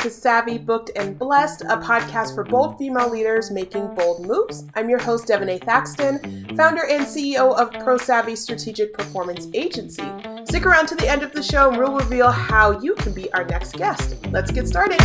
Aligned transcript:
to 0.00 0.08
Savvy, 0.08 0.56
Booked, 0.56 0.90
and 0.96 1.18
Blessed, 1.18 1.60
a 1.62 1.76
podcast 1.76 2.34
for 2.34 2.42
bold 2.42 2.78
female 2.78 3.10
leaders 3.10 3.50
making 3.50 3.94
bold 3.94 4.24
moves. 4.26 4.64
I'm 4.74 4.88
your 4.88 4.98
host, 4.98 5.26
Devonee 5.26 5.58
Thaxton, 5.58 6.56
founder 6.56 6.86
and 6.86 7.04
CEO 7.04 7.54
of 7.54 7.70
Pro 7.84 7.98
Savvy 7.98 8.34
Strategic 8.34 8.94
Performance 8.94 9.48
Agency. 9.52 10.10
Stick 10.46 10.64
around 10.64 10.86
to 10.86 10.94
the 10.94 11.06
end 11.06 11.22
of 11.22 11.32
the 11.32 11.42
show 11.42 11.68
and 11.68 11.78
we'll 11.78 11.98
reveal 11.98 12.30
how 12.30 12.80
you 12.80 12.94
can 12.94 13.12
be 13.12 13.30
our 13.34 13.44
next 13.44 13.76
guest. 13.76 14.16
Let's 14.28 14.50
get 14.50 14.66
started. 14.66 14.98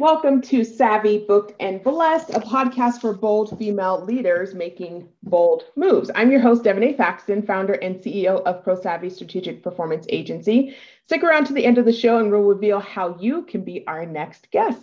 Welcome 0.00 0.40
to 0.44 0.64
Savvy, 0.64 1.26
Booked, 1.28 1.52
and 1.60 1.82
Blessed, 1.84 2.30
a 2.30 2.40
podcast 2.40 3.02
for 3.02 3.12
bold 3.12 3.58
female 3.58 4.02
leaders 4.02 4.54
making 4.54 5.06
bold 5.24 5.64
moves. 5.76 6.10
I'm 6.14 6.30
your 6.30 6.40
host, 6.40 6.64
Devonee 6.64 6.94
Thaxton, 6.94 7.42
founder 7.42 7.74
and 7.74 7.96
CEO 7.96 8.42
of 8.44 8.64
Pro 8.64 8.80
Savvy 8.80 9.10
Strategic 9.10 9.62
Performance 9.62 10.06
Agency. 10.08 10.74
Stick 11.04 11.22
around 11.22 11.44
to 11.48 11.52
the 11.52 11.66
end 11.66 11.76
of 11.76 11.84
the 11.84 11.92
show 11.92 12.16
and 12.16 12.30
we'll 12.30 12.40
reveal 12.40 12.80
how 12.80 13.14
you 13.20 13.42
can 13.42 13.62
be 13.62 13.86
our 13.86 14.06
next 14.06 14.50
guest. 14.50 14.80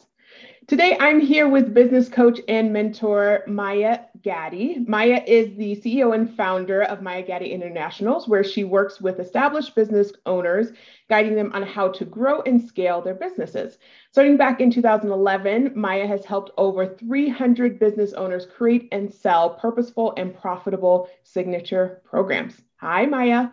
Today, 0.67 0.95
I'm 0.99 1.19
here 1.19 1.47
with 1.49 1.73
business 1.73 2.09
coach 2.09 2.39
and 2.47 2.71
mentor 2.71 3.43
Maya 3.47 4.01
Gaddie. 4.21 4.87
Maya 4.87 5.21
is 5.25 5.55
the 5.55 5.75
CEO 5.75 6.13
and 6.13 6.35
founder 6.35 6.83
of 6.83 7.01
Maya 7.01 7.23
Gaddie 7.23 7.51
Internationals, 7.51 8.27
where 8.27 8.43
she 8.43 8.63
works 8.63 8.99
with 9.01 9.19
established 9.19 9.75
business 9.75 10.11
owners, 10.25 10.71
guiding 11.09 11.35
them 11.35 11.51
on 11.53 11.63
how 11.63 11.89
to 11.89 12.05
grow 12.05 12.41
and 12.41 12.61
scale 12.61 13.01
their 13.01 13.15
businesses. 13.15 13.77
Starting 14.11 14.37
back 14.37 14.61
in 14.61 14.71
2011, 14.71 15.73
Maya 15.75 16.07
has 16.07 16.25
helped 16.25 16.51
over 16.57 16.85
300 16.85 17.79
business 17.79 18.13
owners 18.13 18.45
create 18.45 18.87
and 18.91 19.13
sell 19.13 19.51
purposeful 19.51 20.13
and 20.17 20.35
profitable 20.35 21.09
signature 21.23 22.01
programs. 22.05 22.61
Hi, 22.77 23.05
Maya. 23.05 23.49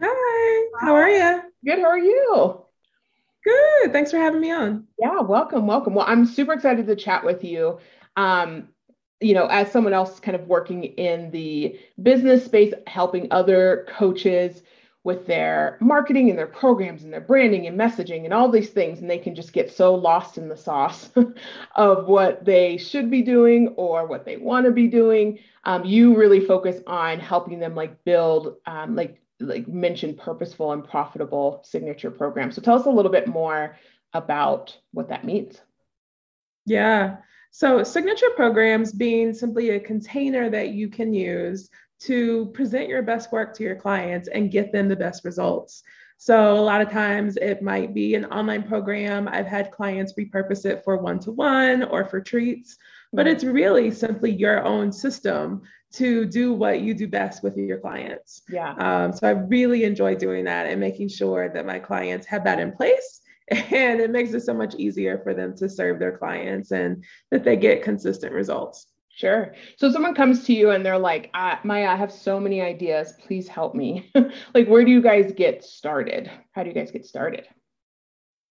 Hi, 0.00 0.68
how 0.80 0.94
are 0.94 1.08
you? 1.08 1.42
Good, 1.64 1.78
how 1.78 1.86
are 1.86 1.98
you? 1.98 2.62
Good. 3.44 3.92
Thanks 3.92 4.10
for 4.10 4.18
having 4.18 4.40
me 4.40 4.50
on. 4.50 4.86
Yeah, 4.98 5.20
welcome, 5.20 5.66
welcome. 5.66 5.94
Well, 5.94 6.06
I'm 6.08 6.26
super 6.26 6.52
excited 6.52 6.86
to 6.86 6.96
chat 6.96 7.24
with 7.24 7.44
you. 7.44 7.78
Um, 8.16 8.68
you 9.20 9.34
know, 9.34 9.46
as 9.46 9.70
someone 9.70 9.92
else 9.92 10.20
kind 10.20 10.34
of 10.34 10.46
working 10.46 10.84
in 10.84 11.30
the 11.30 11.78
business 12.02 12.44
space, 12.44 12.74
helping 12.86 13.28
other 13.30 13.86
coaches 13.88 14.62
with 15.04 15.26
their 15.26 15.78
marketing 15.80 16.28
and 16.30 16.38
their 16.38 16.48
programs 16.48 17.04
and 17.04 17.12
their 17.12 17.20
branding 17.20 17.68
and 17.68 17.78
messaging 17.78 18.24
and 18.24 18.34
all 18.34 18.50
these 18.50 18.70
things, 18.70 19.00
and 19.00 19.08
they 19.08 19.18
can 19.18 19.36
just 19.36 19.52
get 19.52 19.70
so 19.70 19.94
lost 19.94 20.36
in 20.36 20.48
the 20.48 20.56
sauce 20.56 21.10
of 21.76 22.06
what 22.06 22.44
they 22.44 22.76
should 22.76 23.10
be 23.10 23.22
doing 23.22 23.68
or 23.76 24.06
what 24.06 24.24
they 24.24 24.36
want 24.36 24.66
to 24.66 24.72
be 24.72 24.88
doing. 24.88 25.38
Um, 25.64 25.84
you 25.84 26.16
really 26.16 26.40
focus 26.40 26.80
on 26.86 27.20
helping 27.20 27.60
them 27.60 27.74
like 27.74 28.04
build 28.04 28.56
um, 28.66 28.96
like 28.96 29.22
like 29.38 29.68
mentioned 29.68 30.18
purposeful 30.18 30.72
and 30.72 30.82
profitable 30.82 31.60
signature 31.64 32.10
program. 32.10 32.50
So 32.50 32.60
tell 32.60 32.78
us 32.78 32.86
a 32.86 32.90
little 32.90 33.12
bit 33.12 33.28
more 33.28 33.76
about 34.12 34.76
what 34.92 35.08
that 35.10 35.24
means. 35.24 35.60
Yeah. 36.64 37.18
So 37.56 37.82
signature 37.82 38.28
programs 38.36 38.92
being 38.92 39.32
simply 39.32 39.70
a 39.70 39.80
container 39.80 40.50
that 40.50 40.72
you 40.72 40.90
can 40.90 41.14
use 41.14 41.70
to 42.00 42.50
present 42.52 42.86
your 42.86 43.00
best 43.00 43.32
work 43.32 43.54
to 43.54 43.62
your 43.62 43.76
clients 43.76 44.28
and 44.28 44.50
get 44.50 44.72
them 44.72 44.88
the 44.90 44.94
best 44.94 45.24
results. 45.24 45.82
So 46.18 46.54
a 46.54 46.60
lot 46.60 46.82
of 46.82 46.90
times 46.90 47.38
it 47.38 47.62
might 47.62 47.94
be 47.94 48.14
an 48.14 48.26
online 48.26 48.64
program. 48.64 49.26
I've 49.26 49.46
had 49.46 49.70
clients 49.70 50.12
repurpose 50.18 50.66
it 50.66 50.84
for 50.84 50.98
one-to-one 50.98 51.84
or 51.84 52.04
for 52.04 52.20
treats, 52.20 52.76
but 53.14 53.26
it's 53.26 53.42
really 53.42 53.90
simply 53.90 54.32
your 54.32 54.62
own 54.62 54.92
system 54.92 55.62
to 55.94 56.26
do 56.26 56.52
what 56.52 56.82
you 56.82 56.92
do 56.92 57.08
best 57.08 57.42
with 57.42 57.56
your 57.56 57.78
clients. 57.78 58.42
Yeah. 58.50 58.74
Um, 58.74 59.14
so 59.14 59.28
I 59.28 59.30
really 59.30 59.84
enjoy 59.84 60.14
doing 60.14 60.44
that 60.44 60.66
and 60.66 60.78
making 60.78 61.08
sure 61.08 61.48
that 61.48 61.64
my 61.64 61.78
clients 61.78 62.26
have 62.26 62.44
that 62.44 62.58
in 62.58 62.72
place. 62.72 63.22
And 63.72 64.00
it 64.00 64.10
makes 64.10 64.32
it 64.32 64.40
so 64.40 64.54
much 64.54 64.74
easier 64.74 65.20
for 65.22 65.32
them 65.32 65.56
to 65.58 65.68
serve 65.68 65.98
their 65.98 66.18
clients 66.18 66.72
and 66.72 67.04
that 67.30 67.44
they 67.44 67.56
get 67.56 67.82
consistent 67.82 68.32
results. 68.32 68.88
Sure. 69.16 69.54
So 69.76 69.90
someone 69.90 70.14
comes 70.14 70.44
to 70.44 70.52
you 70.52 70.70
and 70.70 70.84
they're 70.84 70.98
like, 70.98 71.30
Maya, 71.32 71.86
I 71.86 71.96
have 71.96 72.12
so 72.12 72.38
many 72.38 72.60
ideas. 72.60 73.14
Please 73.26 73.48
help 73.48 73.74
me. 73.74 74.10
like, 74.54 74.68
where 74.68 74.84
do 74.84 74.90
you 74.90 75.00
guys 75.00 75.32
get 75.32 75.64
started? 75.64 76.30
How 76.52 76.62
do 76.64 76.68
you 76.68 76.74
guys 76.74 76.90
get 76.90 77.06
started? 77.06 77.46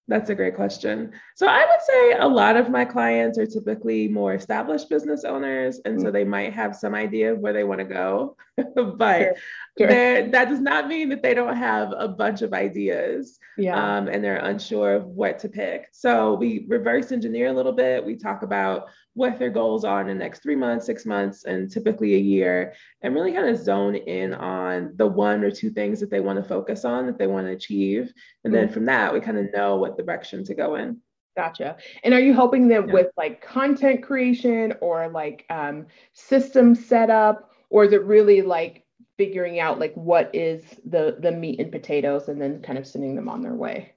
That's 0.08 0.30
a 0.30 0.36
great 0.36 0.56
question. 0.56 1.12
So 1.36 1.48
I 1.48 1.66
would 1.66 1.82
say 1.82 2.12
a 2.20 2.28
lot 2.28 2.58
of 2.58 2.70
my 2.70 2.86
clients 2.86 3.40
are 3.40 3.46
typically 3.48 4.08
more 4.08 4.36
established 4.36 4.88
business 4.88 5.24
owners. 5.24 5.80
And 5.84 6.00
so 6.00 6.08
mm. 6.08 6.14
they 6.14 6.24
might 6.24 6.54
have 6.54 6.76
some 6.76 6.94
idea 6.94 7.34
of 7.34 7.40
where 7.40 7.54
they 7.54 7.64
want 7.64 7.80
to 7.80 7.86
go. 7.86 8.38
but 8.76 9.20
sure. 9.20 9.36
Sure. 9.80 10.30
that 10.30 10.48
does 10.48 10.62
not 10.62 10.88
mean 10.88 11.10
that 11.10 11.24
they 11.24 11.34
don't 11.34 11.58
have 11.58 11.92
a 11.98 12.08
bunch 12.08 12.44
of 12.44 12.54
ideas 12.54 13.40
yeah. 13.58 13.98
um, 13.98 14.08
and 14.08 14.24
they're 14.24 14.38
unsure 14.38 14.94
of 14.94 15.06
what 15.06 15.40
to 15.40 15.50
pick. 15.50 15.88
So 15.92 16.36
we 16.36 16.66
reverse 16.68 17.12
engineer 17.12 17.48
a 17.48 17.54
little 17.54 17.74
bit. 17.74 18.06
We 18.06 18.16
talk 18.16 18.44
about 18.44 18.90
what 19.16 19.40
their 19.40 19.50
goals 19.50 19.86
are 19.86 20.02
in 20.02 20.08
the 20.08 20.14
next 20.14 20.44
three 20.44 20.58
months, 20.58 20.86
six 20.86 21.06
months, 21.06 21.46
and 21.46 21.72
typically 21.72 22.16
a 22.16 22.20
year, 22.20 22.74
and 23.02 23.16
really 23.16 23.32
kind 23.32 23.50
of 23.50 23.58
zone 23.58 23.96
in 23.96 24.34
on 24.34 24.94
the 24.98 25.08
one 25.08 25.44
or 25.44 25.50
two 25.50 25.70
things 25.70 26.02
that 26.02 26.12
they 26.12 26.20
want 26.20 26.38
to 26.38 26.48
focus 26.48 26.86
on, 26.86 27.08
that 27.08 27.18
they 27.18 27.26
want 27.26 27.48
to 27.48 27.54
achieve. 27.54 28.14
And 28.44 28.54
then 28.54 28.68
mm. 28.68 28.74
from 28.74 28.86
that, 28.86 29.14
we 29.14 29.22
kind 29.22 29.38
of 29.38 29.52
know 29.54 29.78
what 29.78 29.98
direction 29.98 30.44
to 30.44 30.54
go 30.54 30.76
in. 30.76 30.98
Gotcha. 31.36 31.78
And 32.04 32.14
are 32.14 32.20
you 32.20 32.34
helping 32.34 32.68
them 32.68 32.88
yeah. 32.88 32.94
with 32.94 33.08
like 33.18 33.42
content 33.42 34.04
creation 34.04 34.74
or 34.82 35.10
like 35.10 35.46
um, 35.50 35.88
system 36.14 36.76
setup, 36.76 37.52
or 37.70 37.86
is 37.86 37.94
it 37.94 38.04
really 38.04 38.42
like 38.42 38.84
figuring 39.18 39.60
out 39.62 39.80
like 39.80 39.94
what 39.96 40.30
is 40.34 40.62
the 40.86 41.18
the 41.20 41.32
meat 41.32 41.62
and 41.62 41.72
potatoes, 41.72 42.28
and 42.28 42.42
then 42.42 42.62
kind 42.62 42.78
of 42.78 42.86
sending 42.86 43.16
them 43.16 43.30
on 43.30 43.42
their 43.42 43.56
way? 43.56 43.95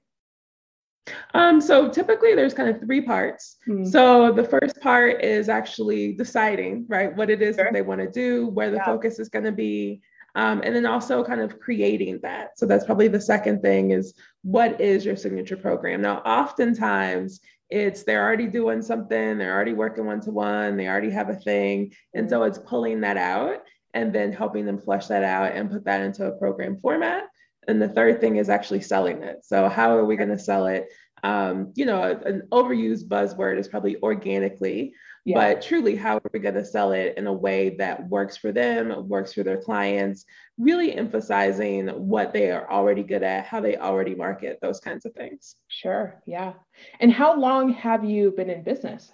Um, 1.33 1.59
so 1.61 1.89
typically 1.89 2.35
there's 2.35 2.53
kind 2.53 2.69
of 2.69 2.79
three 2.79 3.01
parts. 3.01 3.57
Mm-hmm. 3.67 3.85
So 3.85 4.31
the 4.31 4.43
first 4.43 4.79
part 4.81 5.23
is 5.23 5.49
actually 5.49 6.13
deciding, 6.13 6.85
right, 6.87 7.15
what 7.15 7.29
it 7.29 7.41
is 7.41 7.55
sure. 7.55 7.65
that 7.65 7.73
they 7.73 7.81
want 7.81 8.01
to 8.01 8.09
do, 8.09 8.47
where 8.47 8.69
the 8.69 8.77
yeah. 8.77 8.85
focus 8.85 9.19
is 9.19 9.29
going 9.29 9.45
to 9.45 9.51
be, 9.51 10.01
um, 10.35 10.61
and 10.63 10.75
then 10.75 10.85
also 10.85 11.23
kind 11.23 11.41
of 11.41 11.59
creating 11.59 12.19
that. 12.21 12.57
So 12.57 12.65
that's 12.65 12.85
probably 12.85 13.07
the 13.07 13.21
second 13.21 13.61
thing 13.61 13.91
is 13.91 14.13
what 14.43 14.79
is 14.79 15.05
your 15.05 15.15
signature 15.15 15.57
program? 15.57 16.01
Now, 16.01 16.19
oftentimes 16.19 17.39
it's 17.69 18.03
they're 18.03 18.23
already 18.23 18.47
doing 18.47 18.81
something, 18.81 19.37
they're 19.37 19.53
already 19.53 19.73
working 19.73 20.05
one 20.05 20.21
to 20.21 20.31
one, 20.31 20.75
they 20.75 20.87
already 20.87 21.11
have 21.11 21.29
a 21.29 21.35
thing. 21.35 21.93
And 22.13 22.29
so 22.29 22.43
it's 22.43 22.59
pulling 22.59 23.01
that 23.01 23.17
out 23.17 23.61
and 23.93 24.13
then 24.13 24.31
helping 24.31 24.65
them 24.65 24.79
flesh 24.79 25.07
that 25.07 25.23
out 25.23 25.53
and 25.53 25.69
put 25.69 25.85
that 25.85 26.01
into 26.01 26.25
a 26.25 26.37
program 26.37 26.79
format. 26.79 27.23
And 27.69 27.79
the 27.79 27.89
third 27.89 28.19
thing 28.19 28.37
is 28.37 28.49
actually 28.49 28.81
selling 28.81 29.21
it. 29.21 29.45
So 29.45 29.69
how 29.69 29.95
are 29.95 30.03
we 30.03 30.15
going 30.15 30.29
to 30.29 30.39
sell 30.39 30.65
it? 30.65 30.87
Um, 31.23 31.71
you 31.75 31.85
know, 31.85 32.01
an 32.25 32.47
overused 32.51 33.07
buzzword 33.07 33.59
is 33.59 33.67
probably 33.67 33.97
organically, 34.01 34.93
yeah. 35.25 35.35
but 35.35 35.61
truly, 35.61 35.95
how 35.95 36.17
are 36.17 36.31
we 36.33 36.39
going 36.39 36.55
to 36.55 36.65
sell 36.65 36.93
it 36.93 37.13
in 37.17 37.27
a 37.27 37.33
way 37.33 37.75
that 37.77 38.07
works 38.07 38.37
for 38.37 38.51
them, 38.51 39.07
works 39.07 39.33
for 39.33 39.43
their 39.43 39.61
clients, 39.61 40.25
really 40.57 40.95
emphasizing 40.95 41.89
what 41.89 42.33
they 42.33 42.49
are 42.49 42.71
already 42.71 43.03
good 43.03 43.21
at, 43.21 43.45
how 43.45 43.59
they 43.59 43.77
already 43.77 44.15
market, 44.15 44.57
those 44.61 44.79
kinds 44.79 45.05
of 45.05 45.13
things. 45.13 45.55
Sure. 45.67 46.21
Yeah. 46.25 46.53
And 46.99 47.11
how 47.11 47.37
long 47.37 47.73
have 47.73 48.03
you 48.03 48.31
been 48.31 48.49
in 48.49 48.63
business? 48.63 49.11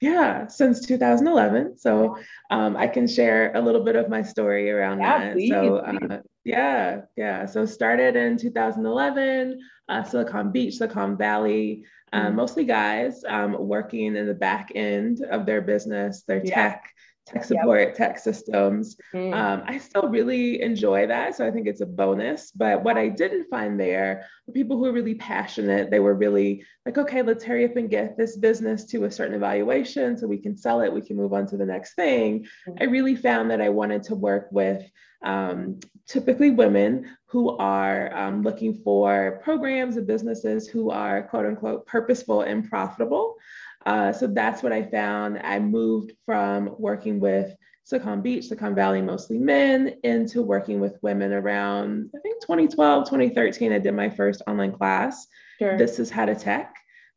Yeah, 0.00 0.48
since 0.48 0.84
2011. 0.84 1.78
So 1.78 2.18
um, 2.50 2.76
I 2.76 2.86
can 2.86 3.08
share 3.08 3.52
a 3.54 3.60
little 3.60 3.84
bit 3.84 3.96
of 3.96 4.08
my 4.08 4.22
story 4.22 4.70
around 4.70 5.00
yeah, 5.00 5.18
that. 5.18 5.32
Please, 5.34 5.50
so 5.50 5.76
uh, 5.76 6.20
yeah, 6.44 7.02
yeah. 7.16 7.46
So 7.46 7.66
started 7.66 8.16
in 8.16 8.36
2011, 8.36 9.60
uh, 9.88 10.02
Silicon 10.02 10.50
Beach, 10.50 10.74
Silicon 10.74 11.16
Valley, 11.16 11.84
um, 12.12 12.26
mm-hmm. 12.26 12.36
mostly 12.36 12.64
guys 12.64 13.22
um, 13.26 13.56
working 13.58 14.16
in 14.16 14.26
the 14.26 14.34
back 14.34 14.72
end 14.74 15.22
of 15.30 15.46
their 15.46 15.60
business, 15.60 16.22
their 16.22 16.44
yeah. 16.44 16.54
tech, 16.54 16.90
tech 17.26 17.44
support, 17.44 17.88
yep. 17.88 17.94
tech 17.94 18.18
systems. 18.18 18.96
Mm. 19.14 19.34
Um, 19.34 19.62
I 19.66 19.78
still 19.78 20.08
really 20.08 20.60
enjoy 20.60 21.06
that. 21.06 21.36
So 21.36 21.46
I 21.46 21.50
think 21.50 21.66
it's 21.66 21.80
a 21.80 21.86
bonus. 21.86 22.50
But 22.50 22.82
what 22.82 22.96
I 22.96 23.08
didn't 23.08 23.48
find 23.48 23.78
there 23.78 24.26
were 24.46 24.52
people 24.52 24.76
who 24.76 24.84
were 24.84 24.92
really 24.92 25.14
passionate. 25.14 25.90
They 25.90 26.00
were 26.00 26.14
really 26.14 26.64
like, 26.84 26.98
okay, 26.98 27.22
let's 27.22 27.44
hurry 27.44 27.64
up 27.64 27.76
and 27.76 27.88
get 27.88 28.16
this 28.16 28.36
business 28.36 28.84
to 28.86 29.04
a 29.04 29.10
certain 29.10 29.34
evaluation 29.34 30.18
so 30.18 30.26
we 30.26 30.38
can 30.38 30.56
sell 30.56 30.80
it, 30.80 30.92
we 30.92 31.00
can 31.02 31.16
move 31.16 31.32
on 31.32 31.46
to 31.48 31.56
the 31.56 31.66
next 31.66 31.94
thing. 31.94 32.46
Mm. 32.68 32.78
I 32.80 32.84
really 32.84 33.16
found 33.16 33.50
that 33.50 33.60
I 33.60 33.68
wanted 33.68 34.02
to 34.04 34.14
work 34.14 34.48
with 34.50 34.82
um, 35.24 35.78
typically 36.08 36.50
women 36.50 37.16
who 37.26 37.56
are 37.56 38.14
um, 38.16 38.42
looking 38.42 38.74
for 38.74 39.40
programs 39.44 39.96
and 39.96 40.06
businesses 40.06 40.68
who 40.68 40.90
are 40.90 41.22
quote 41.22 41.46
unquote 41.46 41.86
purposeful 41.86 42.42
and 42.42 42.68
profitable. 42.68 43.36
Uh, 43.86 44.12
so 44.12 44.26
that's 44.26 44.62
what 44.62 44.72
I 44.72 44.82
found. 44.82 45.38
I 45.38 45.58
moved 45.58 46.12
from 46.24 46.74
working 46.78 47.20
with 47.20 47.54
Silicon 47.84 48.22
Beach, 48.22 48.44
Silicon 48.44 48.74
Valley, 48.74 49.02
mostly 49.02 49.38
men, 49.38 49.94
into 50.04 50.42
working 50.42 50.80
with 50.80 50.98
women 51.02 51.32
around, 51.32 52.10
I 52.14 52.18
think 52.20 52.40
2012, 52.42 53.04
2013. 53.04 53.72
I 53.72 53.78
did 53.78 53.94
my 53.94 54.08
first 54.08 54.42
online 54.46 54.72
class. 54.72 55.26
Sure. 55.58 55.76
This 55.76 55.98
is 55.98 56.10
how 56.10 56.24
to 56.26 56.34
tech 56.34 56.74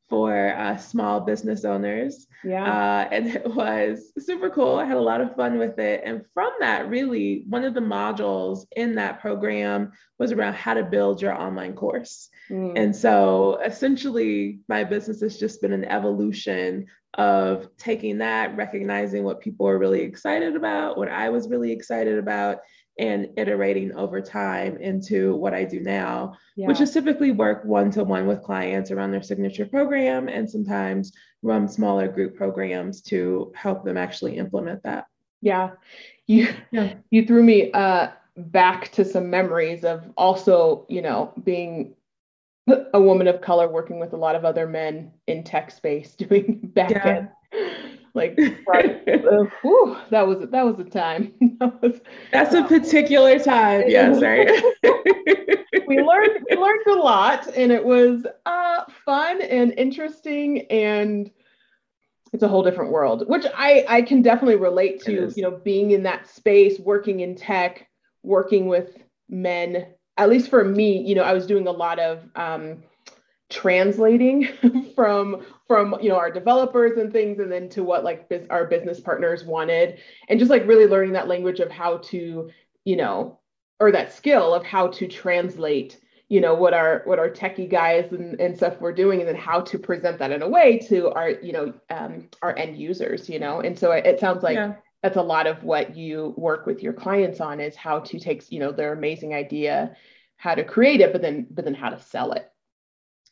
for 0.09 0.55
uh, 0.55 0.77
small 0.77 1.19
business 1.19 1.65
owners. 1.65 2.27
Yeah. 2.43 2.63
Uh, 2.63 3.09
and 3.11 3.27
it 3.27 3.55
was 3.55 4.11
super 4.19 4.49
cool. 4.49 4.75
I 4.75 4.85
had 4.85 4.97
a 4.97 5.01
lot 5.01 5.21
of 5.21 5.35
fun 5.35 5.57
with 5.57 5.79
it. 5.79 6.03
And 6.05 6.23
from 6.33 6.51
that, 6.59 6.89
really, 6.89 7.43
one 7.49 7.63
of 7.63 7.73
the 7.73 7.79
modules 7.79 8.65
in 8.75 8.95
that 8.95 9.19
program 9.19 9.93
was 10.19 10.31
around 10.31 10.53
how 10.53 10.75
to 10.75 10.83
build 10.83 11.21
your 11.21 11.33
online 11.33 11.73
course. 11.73 12.29
Mm. 12.49 12.73
And 12.75 12.95
so 12.95 13.59
essentially, 13.65 14.59
my 14.69 14.83
business 14.83 15.21
has 15.21 15.39
just 15.39 15.61
been 15.61 15.73
an 15.73 15.85
evolution 15.85 16.85
of 17.17 17.69
taking 17.77 18.17
that, 18.19 18.55
recognizing 18.57 19.23
what 19.23 19.39
people 19.39 19.67
are 19.67 19.77
really 19.77 20.01
excited 20.01 20.55
about, 20.55 20.97
what 20.97 21.09
I 21.09 21.29
was 21.29 21.47
really 21.47 21.71
excited 21.71 22.19
about, 22.19 22.59
and 22.97 23.29
iterating 23.37 23.93
over 23.93 24.21
time 24.21 24.77
into 24.77 25.35
what 25.35 25.53
I 25.53 25.65
do 25.65 25.79
now, 25.81 26.37
yeah. 26.55 26.67
which 26.67 26.79
is 26.79 26.91
typically 26.91 27.31
work 27.31 27.65
one 27.65 27.91
to 27.91 28.03
one 28.03 28.25
with 28.25 28.41
clients 28.41 28.91
around 28.91 29.11
their 29.11 29.21
signature 29.21 29.65
program 29.65 30.29
and 30.29 30.49
sometimes 30.49 31.11
run 31.41 31.67
smaller 31.67 32.07
group 32.07 32.35
programs 32.35 33.01
to 33.01 33.51
help 33.55 33.83
them 33.83 33.97
actually 33.97 34.37
implement 34.37 34.81
that. 34.83 35.07
Yeah. 35.41 35.71
You 36.27 36.47
yeah. 36.71 36.95
you 37.11 37.25
threw 37.25 37.43
me 37.43 37.71
uh 37.71 38.09
back 38.37 38.91
to 38.93 39.05
some 39.05 39.29
memories 39.29 39.83
of 39.83 40.03
also, 40.17 40.85
you 40.89 41.01
know, 41.01 41.33
being 41.43 41.95
a 42.93 42.99
woman 42.99 43.27
of 43.27 43.41
color 43.41 43.67
working 43.67 43.99
with 43.99 44.13
a 44.13 44.17
lot 44.17 44.35
of 44.35 44.43
other 44.43 44.67
men 44.67 45.11
in 45.27 45.43
tech 45.43 45.71
space 45.71 46.15
doing 46.15 46.59
back 46.73 47.05
end. 47.05 47.29
Like, 48.15 48.39
uh, 48.39 49.43
whew, 49.61 49.97
that 50.09 50.25
was 50.25 50.49
that 50.49 50.65
was 50.65 50.79
a 50.79 50.85
time. 50.85 51.33
that 51.59 51.81
was, 51.81 51.99
That's 52.31 52.55
a 52.55 52.63
particular 52.63 53.37
time. 53.39 53.83
Yes, 53.87 54.21
right. 54.21 54.49
we 55.87 55.99
learned 55.99 56.45
we 56.49 56.55
learned 56.55 56.87
a 56.87 56.93
lot, 56.93 57.45
and 57.57 57.73
it 57.73 57.83
was 57.83 58.25
uh, 58.45 58.85
fun 59.03 59.41
and 59.41 59.73
interesting, 59.77 60.61
and 60.71 61.29
it's 62.31 62.41
a 62.41 62.47
whole 62.47 62.63
different 62.63 62.93
world, 62.93 63.27
which 63.27 63.45
I 63.53 63.85
I 63.89 64.01
can 64.01 64.21
definitely 64.21 64.55
relate 64.55 65.01
to. 65.03 65.29
You 65.35 65.43
know, 65.43 65.51
being 65.51 65.91
in 65.91 66.03
that 66.03 66.29
space, 66.29 66.79
working 66.79 67.19
in 67.19 67.35
tech, 67.35 67.89
working 68.23 68.67
with 68.67 68.97
men. 69.27 69.87
At 70.17 70.29
least 70.29 70.49
for 70.49 70.63
me, 70.63 71.01
you 71.01 71.15
know, 71.15 71.23
I 71.23 71.33
was 71.33 71.45
doing 71.45 71.67
a 71.67 71.71
lot 71.71 71.99
of 71.99 72.21
um, 72.37 72.81
translating 73.49 74.47
from 74.95 75.45
from 75.67 75.95
you 76.01 76.09
know 76.09 76.15
our 76.15 76.31
developers 76.31 76.97
and 76.97 77.11
things 77.11 77.39
and 77.39 77.51
then 77.51 77.69
to 77.69 77.83
what 77.83 78.03
like 78.03 78.27
biz- 78.29 78.47
our 78.49 78.65
business 78.65 78.99
partners 78.99 79.43
wanted. 79.43 79.99
And 80.29 80.39
just 80.39 80.51
like 80.51 80.67
really 80.67 80.87
learning 80.87 81.13
that 81.13 81.27
language 81.27 81.59
of 81.59 81.71
how 81.71 81.97
to 81.97 82.49
you 82.85 82.95
know 82.95 83.39
or 83.79 83.91
that 83.91 84.13
skill 84.13 84.53
of 84.53 84.65
how 84.65 84.87
to 84.87 85.07
translate 85.07 85.99
you 86.27 86.41
know 86.41 86.55
what 86.55 86.73
our 86.73 87.01
what 87.05 87.19
our 87.19 87.29
techie 87.29 87.69
guys 87.69 88.11
and, 88.11 88.39
and 88.39 88.57
stuff 88.57 88.79
were 88.81 88.93
doing 88.93 89.19
and 89.19 89.29
then 89.29 89.35
how 89.35 89.61
to 89.61 89.77
present 89.77 90.17
that 90.17 90.31
in 90.31 90.41
a 90.41 90.49
way 90.49 90.79
to 90.79 91.09
our 91.11 91.29
you 91.29 91.53
know 91.53 91.73
um, 91.89 92.27
our 92.41 92.57
end 92.57 92.77
users 92.77 93.29
you 93.29 93.39
know? 93.39 93.59
And 93.59 93.77
so 93.77 93.91
it, 93.91 94.05
it 94.05 94.19
sounds 94.19 94.41
like 94.41 94.55
yeah. 94.55 94.73
that's 95.03 95.17
a 95.17 95.21
lot 95.21 95.45
of 95.45 95.63
what 95.63 95.95
you 95.95 96.33
work 96.35 96.65
with 96.65 96.81
your 96.81 96.93
clients 96.93 97.41
on 97.41 97.59
is 97.59 97.75
how 97.75 97.99
to 97.99 98.19
take 98.19 98.51
you 98.51 98.59
know 98.59 98.71
their 98.71 98.93
amazing 98.93 99.35
idea 99.35 99.95
how 100.37 100.55
to 100.55 100.63
create 100.63 101.01
it 101.01 101.11
but 101.11 101.21
then 101.21 101.45
but 101.51 101.63
then 101.63 101.75
how 101.75 101.89
to 101.89 101.99
sell 101.99 102.31
it 102.31 102.51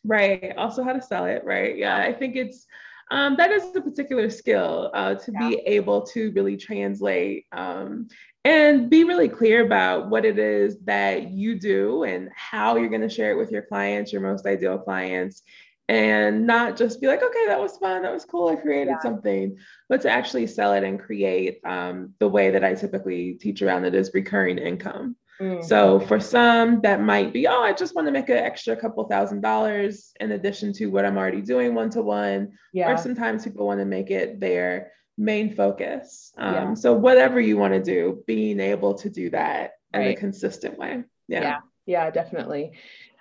Right. 0.05 0.53
Also, 0.57 0.83
how 0.83 0.93
to 0.93 1.01
sell 1.01 1.25
it. 1.25 1.43
Right. 1.45 1.77
Yeah. 1.77 1.97
I 1.97 2.13
think 2.13 2.35
it's 2.35 2.65
um, 3.11 3.35
that 3.37 3.51
is 3.51 3.75
a 3.75 3.81
particular 3.81 4.29
skill 4.29 4.89
uh, 4.93 5.15
to 5.15 5.31
yeah. 5.31 5.49
be 5.49 5.55
able 5.65 6.01
to 6.07 6.31
really 6.31 6.57
translate 6.57 7.45
um, 7.51 8.07
and 8.45 8.89
be 8.89 9.03
really 9.03 9.29
clear 9.29 9.65
about 9.65 10.09
what 10.09 10.25
it 10.25 10.39
is 10.39 10.79
that 10.85 11.31
you 11.31 11.59
do 11.59 12.03
and 12.03 12.29
how 12.35 12.75
you're 12.75 12.89
going 12.89 13.01
to 13.01 13.09
share 13.09 13.31
it 13.31 13.37
with 13.37 13.51
your 13.51 13.61
clients, 13.61 14.11
your 14.11 14.21
most 14.21 14.45
ideal 14.45 14.77
clients, 14.77 15.43
and 15.89 16.47
not 16.47 16.77
just 16.77 17.01
be 17.01 17.07
like, 17.07 17.21
okay, 17.21 17.45
that 17.47 17.59
was 17.59 17.77
fun, 17.77 18.01
that 18.03 18.13
was 18.13 18.25
cool, 18.25 18.47
I 18.47 18.55
created 18.55 18.91
yeah. 18.91 19.01
something, 19.01 19.57
but 19.89 20.01
to 20.01 20.09
actually 20.09 20.47
sell 20.47 20.73
it 20.73 20.83
and 20.83 20.99
create 20.99 21.59
um, 21.65 22.13
the 22.19 22.27
way 22.27 22.51
that 22.51 22.63
I 22.63 22.73
typically 22.73 23.33
teach 23.35 23.61
around 23.61 23.85
it 23.85 23.95
is 23.95 24.11
recurring 24.13 24.57
income. 24.57 25.15
Mm. 25.43 25.63
So 25.63 25.99
for 25.99 26.19
some, 26.19 26.79
that 26.81 27.01
might 27.01 27.33
be, 27.33 27.47
oh, 27.47 27.61
I 27.61 27.73
just 27.73 27.95
want 27.95 28.07
to 28.07 28.11
make 28.11 28.29
an 28.29 28.37
extra 28.37 28.75
couple 28.77 29.03
thousand 29.07 29.41
dollars 29.41 30.13
in 30.19 30.31
addition 30.31 30.71
to 30.73 30.85
what 30.87 31.05
I'm 31.05 31.17
already 31.17 31.41
doing 31.41 31.75
one 31.75 31.89
to 31.91 32.01
one. 32.01 32.53
Or 32.75 32.97
sometimes 32.97 33.43
people 33.43 33.67
want 33.67 33.81
to 33.81 33.85
make 33.85 34.09
it 34.09 34.39
their 34.39 34.93
main 35.17 35.53
focus. 35.53 36.31
Um, 36.37 36.53
yeah. 36.53 36.73
So 36.75 36.93
whatever 36.93 37.39
you 37.39 37.57
want 37.57 37.73
to 37.73 37.83
do, 37.83 38.23
being 38.25 38.59
able 38.59 38.93
to 38.95 39.09
do 39.09 39.29
that 39.31 39.71
right. 39.93 40.07
in 40.07 40.11
a 40.13 40.15
consistent 40.15 40.77
way. 40.77 41.03
Yeah. 41.27 41.41
Yeah, 41.41 41.59
yeah 41.85 42.09
definitely. 42.09 42.71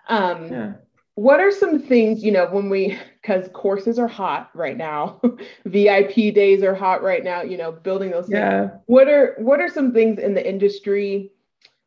Um, 0.09 0.53
yeah. 0.53 0.73
What 1.15 1.41
are 1.41 1.51
some 1.51 1.81
things, 1.83 2.25
you 2.25 2.33
know, 2.33 2.47
when 2.47 2.71
we, 2.71 2.99
because 3.21 3.47
courses 3.53 3.99
are 3.99 4.09
hot 4.09 4.49
right 4.55 4.77
now, 4.77 5.21
VIP 5.67 6.35
days 6.35 6.63
are 6.63 6.75
hot 6.75 7.03
right 7.03 7.23
now, 7.23 7.43
you 7.43 7.59
know, 7.59 7.71
building 7.71 8.11
those 8.11 8.27
things. 8.27 8.39
Yeah. 8.39 8.71
What 8.87 9.09
are, 9.09 9.35
what 9.39 9.61
are 9.61 9.69
some 9.69 9.93
things 9.93 10.19
in 10.19 10.33
the 10.33 10.49
industry 10.49 11.33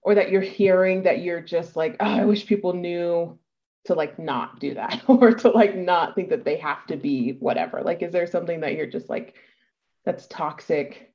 or 0.05 0.13
that 0.13 0.29
you're 0.29 0.39
hearing 0.39 1.01
that 1.03 1.21
you're 1.21 1.41
just 1.41 1.75
like, 1.75 1.95
oh, 1.99 2.05
I 2.05 2.25
wish 2.25 2.45
people 2.45 2.73
knew 2.73 3.39
to 3.85 3.95
like 3.95 4.19
not 4.19 4.59
do 4.59 4.75
that 4.75 5.01
or 5.07 5.33
to 5.33 5.49
like 5.49 5.75
not 5.75 6.13
think 6.13 6.29
that 6.29 6.45
they 6.45 6.57
have 6.57 6.85
to 6.87 6.95
be 6.95 7.31
whatever? 7.39 7.81
Like, 7.81 8.03
is 8.03 8.13
there 8.13 8.27
something 8.27 8.61
that 8.61 8.75
you're 8.75 8.85
just 8.85 9.09
like, 9.09 9.33
that's 10.05 10.27
toxic? 10.27 11.11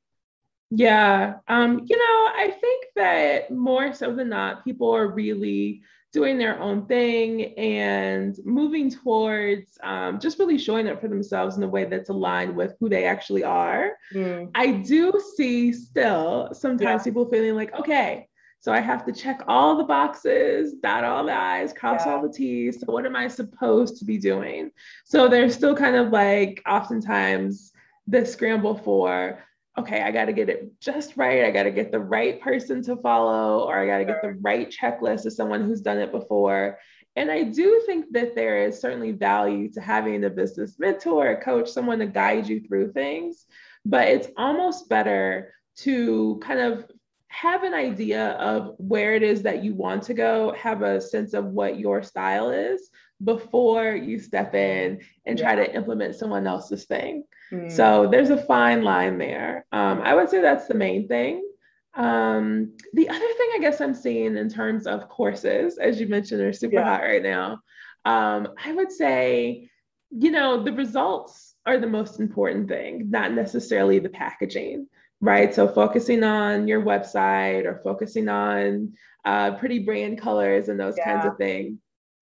Yeah. 0.70 1.36
Um, 1.46 1.86
you 1.86 1.96
know, 1.96 2.02
I 2.34 2.52
think 2.60 2.86
that 2.96 3.52
more 3.52 3.94
so 3.94 4.12
than 4.12 4.28
not, 4.28 4.64
people 4.64 4.92
are 4.92 5.06
really 5.06 5.82
doing 6.12 6.38
their 6.38 6.58
own 6.58 6.86
thing 6.86 7.54
and 7.56 8.36
moving 8.44 8.90
towards 8.90 9.78
um, 9.84 10.18
just 10.18 10.40
really 10.40 10.58
showing 10.58 10.88
up 10.88 11.00
for 11.00 11.06
themselves 11.06 11.56
in 11.56 11.62
a 11.62 11.68
way 11.68 11.84
that's 11.84 12.08
aligned 12.08 12.56
with 12.56 12.74
who 12.80 12.88
they 12.88 13.04
actually 13.04 13.44
are. 13.44 13.92
Mm. 14.12 14.50
I 14.56 14.72
do 14.72 15.12
see 15.36 15.72
still 15.72 16.48
sometimes 16.52 17.02
yeah. 17.02 17.04
people 17.04 17.30
feeling 17.30 17.54
like, 17.54 17.72
okay, 17.78 18.26
so 18.60 18.72
I 18.72 18.80
have 18.80 19.06
to 19.06 19.12
check 19.12 19.42
all 19.48 19.76
the 19.76 19.84
boxes, 19.84 20.74
dot 20.74 21.02
all 21.02 21.24
the 21.24 21.34
I's, 21.34 21.72
cross 21.72 22.02
yeah. 22.04 22.12
all 22.12 22.22
the 22.22 22.32
T's. 22.32 22.80
So 22.80 22.92
what 22.92 23.06
am 23.06 23.16
I 23.16 23.26
supposed 23.26 23.96
to 23.98 24.04
be 24.04 24.18
doing? 24.18 24.70
So 25.06 25.28
there's 25.28 25.54
still 25.54 25.74
kind 25.74 25.96
of 25.96 26.10
like 26.10 26.62
oftentimes 26.68 27.72
the 28.06 28.26
scramble 28.26 28.76
for, 28.76 29.42
okay, 29.78 30.02
I 30.02 30.10
got 30.10 30.26
to 30.26 30.34
get 30.34 30.50
it 30.50 30.78
just 30.78 31.16
right. 31.16 31.44
I 31.44 31.50
got 31.50 31.62
to 31.62 31.70
get 31.70 31.90
the 31.90 32.00
right 32.00 32.38
person 32.38 32.82
to 32.82 32.96
follow, 32.96 33.64
or 33.64 33.78
I 33.78 33.86
got 33.86 33.98
to 33.98 34.04
get 34.04 34.20
the 34.20 34.36
right 34.42 34.70
checklist 34.70 35.24
of 35.24 35.32
someone 35.32 35.64
who's 35.64 35.80
done 35.80 35.98
it 35.98 36.12
before. 36.12 36.78
And 37.16 37.30
I 37.30 37.44
do 37.44 37.82
think 37.86 38.12
that 38.12 38.34
there 38.34 38.66
is 38.66 38.78
certainly 38.78 39.12
value 39.12 39.70
to 39.72 39.80
having 39.80 40.22
a 40.24 40.30
business 40.30 40.78
mentor, 40.78 41.28
a 41.28 41.42
coach, 41.42 41.70
someone 41.70 41.98
to 42.00 42.06
guide 42.06 42.46
you 42.46 42.60
through 42.60 42.92
things. 42.92 43.46
But 43.86 44.08
it's 44.08 44.28
almost 44.36 44.90
better 44.90 45.54
to 45.78 46.38
kind 46.42 46.60
of 46.60 46.84
have 47.30 47.62
an 47.62 47.74
idea 47.74 48.30
of 48.32 48.74
where 48.78 49.14
it 49.14 49.22
is 49.22 49.42
that 49.42 49.62
you 49.62 49.72
want 49.72 50.02
to 50.02 50.14
go, 50.14 50.52
have 50.58 50.82
a 50.82 51.00
sense 51.00 51.32
of 51.32 51.44
what 51.46 51.78
your 51.78 52.02
style 52.02 52.50
is 52.50 52.90
before 53.22 53.92
you 53.92 54.18
step 54.18 54.54
in 54.54 55.00
and 55.26 55.38
try 55.38 55.54
to 55.54 55.74
implement 55.74 56.16
someone 56.16 56.46
else's 56.46 56.86
thing. 56.86 57.22
Mm. 57.52 57.70
So 57.70 58.08
there's 58.10 58.30
a 58.30 58.36
fine 58.36 58.82
line 58.82 59.16
there. 59.16 59.64
Um, 59.70 60.00
I 60.02 60.14
would 60.14 60.28
say 60.28 60.42
that's 60.42 60.66
the 60.66 60.74
main 60.74 61.06
thing. 61.06 61.46
Um, 61.94 62.72
the 62.94 63.08
other 63.08 63.18
thing 63.18 63.50
I 63.54 63.58
guess 63.60 63.80
I'm 63.80 63.94
seeing 63.94 64.36
in 64.36 64.48
terms 64.48 64.88
of 64.88 65.08
courses, 65.08 65.78
as 65.78 66.00
you 66.00 66.08
mentioned, 66.08 66.40
are 66.40 66.52
super 66.52 66.76
yeah. 66.76 66.84
hot 66.84 67.02
right 67.02 67.22
now. 67.22 67.60
Um, 68.04 68.48
I 68.62 68.72
would 68.72 68.90
say, 68.90 69.70
you 70.10 70.32
know, 70.32 70.64
the 70.64 70.72
results 70.72 71.54
are 71.64 71.78
the 71.78 71.86
most 71.86 72.18
important 72.18 72.68
thing, 72.68 73.08
not 73.08 73.32
necessarily 73.32 74.00
the 74.00 74.08
packaging 74.08 74.88
right? 75.20 75.54
So 75.54 75.68
focusing 75.68 76.24
on 76.24 76.66
your 76.66 76.82
website 76.82 77.64
or 77.64 77.80
focusing 77.84 78.28
on 78.28 78.94
uh, 79.24 79.52
pretty 79.52 79.80
brand 79.80 80.20
colors 80.20 80.68
and 80.68 80.80
those 80.80 80.96
yeah. 80.96 81.12
kinds 81.12 81.26
of 81.26 81.36
things. 81.36 81.78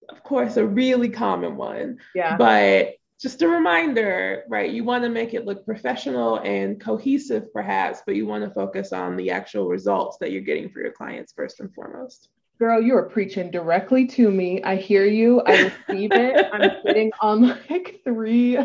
Of 0.09 0.23
course, 0.23 0.57
a 0.57 0.67
really 0.67 1.09
common 1.09 1.57
one. 1.57 1.99
Yeah. 2.15 2.37
But 2.37 2.95
just 3.21 3.43
a 3.43 3.49
reminder, 3.49 4.45
right? 4.49 4.71
You 4.71 4.85
want 4.85 5.03
to 5.05 5.11
make 5.11 5.35
it 5.35 5.45
look 5.45 5.65
professional 5.65 6.37
and 6.39 6.81
cohesive, 6.81 7.53
perhaps, 7.53 8.01
but 8.07 8.15
you 8.15 8.27
want 8.27 8.45
to 8.45 8.51
focus 8.51 8.93
on 8.93 9.17
the 9.17 9.31
actual 9.31 9.69
results 9.69 10.19
that 10.19 10.31
you're 10.31 10.41
getting 10.41 10.71
for 10.71 10.81
your 10.81 10.93
clients 10.93 11.33
first 11.33 11.61
and 11.61 11.73
foremost. 11.75 12.29
Girl, 12.59 12.81
you 12.81 12.97
are 12.97 13.09
preaching 13.09 13.51
directly 13.51 14.07
to 14.09 14.31
me. 14.31 14.63
I 14.63 14.77
hear 14.77 15.05
you. 15.05 15.41
I 15.43 15.73
receive 15.89 16.11
it. 16.13 16.47
I'm 16.53 16.71
sitting 16.85 17.13
on 17.21 17.43
like 17.71 18.01
three 18.03 18.59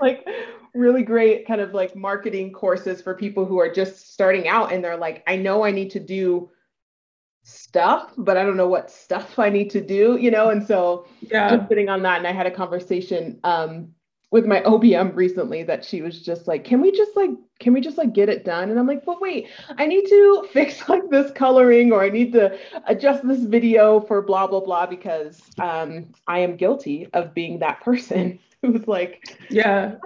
like 0.00 0.26
really 0.74 1.02
great 1.02 1.46
kind 1.46 1.60
of 1.60 1.74
like 1.74 1.96
marketing 1.96 2.52
courses 2.52 3.02
for 3.02 3.14
people 3.14 3.44
who 3.44 3.58
are 3.58 3.72
just 3.72 4.12
starting 4.12 4.48
out 4.48 4.72
and 4.72 4.82
they're 4.84 4.96
like, 4.96 5.22
I 5.26 5.36
know 5.36 5.64
I 5.64 5.70
need 5.70 5.90
to 5.90 6.00
do 6.00 6.50
stuff, 7.42 8.12
but 8.16 8.36
I 8.36 8.44
don't 8.44 8.56
know 8.56 8.68
what 8.68 8.90
stuff 8.90 9.38
I 9.38 9.48
need 9.48 9.70
to 9.70 9.80
do, 9.80 10.16
you 10.20 10.30
know? 10.30 10.50
And 10.50 10.66
so 10.66 11.06
yeah. 11.20 11.56
just 11.56 11.68
sitting 11.68 11.88
on 11.88 12.02
that. 12.02 12.18
And 12.18 12.26
I 12.26 12.32
had 12.32 12.46
a 12.46 12.50
conversation 12.50 13.40
um, 13.44 13.94
with 14.30 14.46
my 14.46 14.60
OBM 14.60 15.14
recently 15.16 15.64
that 15.64 15.84
she 15.84 16.02
was 16.02 16.22
just 16.22 16.46
like, 16.46 16.62
can 16.64 16.80
we 16.80 16.92
just 16.92 17.16
like, 17.16 17.30
can 17.58 17.72
we 17.72 17.80
just 17.80 17.98
like 17.98 18.12
get 18.12 18.28
it 18.28 18.44
done? 18.44 18.70
And 18.70 18.78
I'm 18.78 18.86
like, 18.86 19.04
but 19.04 19.20
wait, 19.20 19.48
I 19.76 19.86
need 19.86 20.06
to 20.06 20.46
fix 20.52 20.88
like 20.88 21.08
this 21.10 21.32
coloring 21.32 21.92
or 21.92 22.02
I 22.02 22.10
need 22.10 22.32
to 22.34 22.56
adjust 22.86 23.26
this 23.26 23.42
video 23.42 24.00
for 24.00 24.22
blah, 24.22 24.46
blah, 24.46 24.60
blah, 24.60 24.86
because 24.86 25.42
um, 25.58 26.06
I 26.28 26.38
am 26.40 26.56
guilty 26.56 27.08
of 27.12 27.34
being 27.34 27.58
that 27.58 27.80
person 27.80 28.38
who's 28.62 28.86
like, 28.86 29.36
yeah, 29.48 29.96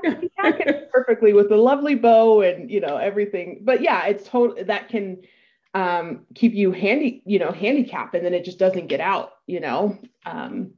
perfectly 0.90 1.32
with 1.32 1.50
a 1.52 1.56
lovely 1.56 1.94
bow 1.94 2.40
and, 2.40 2.70
you 2.70 2.80
know, 2.80 2.96
everything. 2.96 3.60
But 3.62 3.82
yeah, 3.82 4.06
it's 4.06 4.26
total 4.26 4.64
that 4.64 4.88
can 4.88 5.18
um, 5.74 6.24
keep 6.34 6.54
you 6.54 6.72
handy, 6.72 7.22
you 7.26 7.38
know, 7.38 7.50
handicap 7.50 8.14
and 8.14 8.24
then 8.24 8.32
it 8.32 8.44
just 8.44 8.58
doesn't 8.58 8.86
get 8.86 9.00
out, 9.00 9.32
you 9.46 9.60
know? 9.60 9.98
Um, 10.24 10.74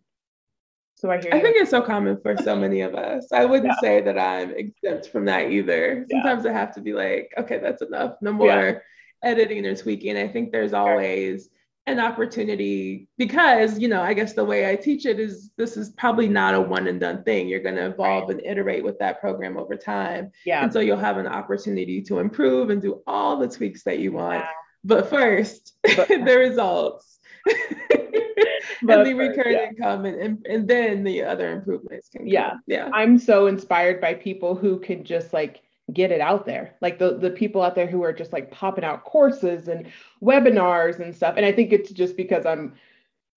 so 1.06 1.12
I 1.12 1.20
hear. 1.20 1.30
I 1.32 1.40
think 1.40 1.56
it's 1.56 1.70
so 1.70 1.80
common 1.80 2.20
for 2.20 2.36
so 2.36 2.56
many 2.56 2.80
of 2.80 2.94
us. 2.94 3.28
I 3.32 3.44
wouldn't 3.44 3.72
yeah. 3.72 3.80
say 3.80 4.00
that 4.02 4.18
I'm 4.18 4.50
exempt 4.50 5.08
from 5.08 5.24
that 5.26 5.50
either. 5.50 6.06
Sometimes 6.10 6.44
yeah. 6.44 6.50
I 6.50 6.54
have 6.54 6.74
to 6.74 6.80
be 6.80 6.92
like, 6.92 7.32
okay, 7.38 7.58
that's 7.58 7.82
enough. 7.82 8.16
No 8.20 8.32
more 8.32 8.48
yeah. 8.48 8.78
editing 9.22 9.64
or 9.66 9.76
tweaking. 9.76 10.16
I 10.16 10.28
think 10.28 10.52
there's 10.52 10.72
always 10.72 11.48
an 11.88 12.00
opportunity 12.00 13.06
because 13.16 13.78
you 13.78 13.86
know 13.86 14.02
i 14.02 14.12
guess 14.12 14.32
the 14.32 14.44
way 14.44 14.68
i 14.68 14.74
teach 14.74 15.06
it 15.06 15.20
is 15.20 15.52
this 15.56 15.76
is 15.76 15.90
probably 15.90 16.26
not 16.26 16.52
a 16.52 16.60
one 16.60 16.88
and 16.88 16.98
done 16.98 17.22
thing 17.22 17.46
you're 17.46 17.62
going 17.62 17.76
to 17.76 17.86
evolve 17.86 18.28
right. 18.28 18.38
and 18.38 18.44
iterate 18.44 18.82
with 18.82 18.98
that 18.98 19.20
program 19.20 19.56
over 19.56 19.76
time 19.76 20.32
yeah 20.44 20.64
and 20.64 20.72
so 20.72 20.80
you'll 20.80 20.96
have 20.96 21.16
an 21.16 21.28
opportunity 21.28 22.02
to 22.02 22.18
improve 22.18 22.70
and 22.70 22.82
do 22.82 23.00
all 23.06 23.38
the 23.38 23.46
tweaks 23.46 23.84
that 23.84 24.00
you 24.00 24.10
want 24.10 24.40
yeah. 24.40 24.50
but 24.82 25.08
first 25.08 25.76
but, 25.96 26.08
the 26.08 26.36
results 26.36 27.15
and 28.88 29.06
the 29.06 29.14
recurring 29.14 29.56
yeah. 29.56 29.68
income 29.68 30.04
and, 30.04 30.20
and, 30.20 30.46
and 30.46 30.68
then 30.68 31.04
the 31.04 31.22
other 31.22 31.52
improvements 31.52 32.08
can 32.08 32.26
yeah. 32.26 32.50
come. 32.50 32.62
yeah. 32.66 32.90
I'm 32.92 33.18
so 33.18 33.46
inspired 33.46 34.00
by 34.00 34.14
people 34.14 34.54
who 34.54 34.78
can 34.78 35.04
just 35.04 35.32
like 35.32 35.62
get 35.92 36.10
it 36.10 36.20
out 36.20 36.46
there. 36.46 36.74
Like 36.80 36.98
the 36.98 37.16
the 37.16 37.30
people 37.30 37.62
out 37.62 37.74
there 37.74 37.86
who 37.86 38.02
are 38.02 38.12
just 38.12 38.32
like 38.32 38.50
popping 38.50 38.84
out 38.84 39.04
courses 39.04 39.68
and 39.68 39.86
webinars 40.22 40.98
and 40.98 41.14
stuff. 41.14 41.34
And 41.36 41.46
i 41.46 41.52
think 41.52 41.72
it's 41.72 41.90
just 41.90 42.16
because 42.16 42.44
i'm 42.44 42.74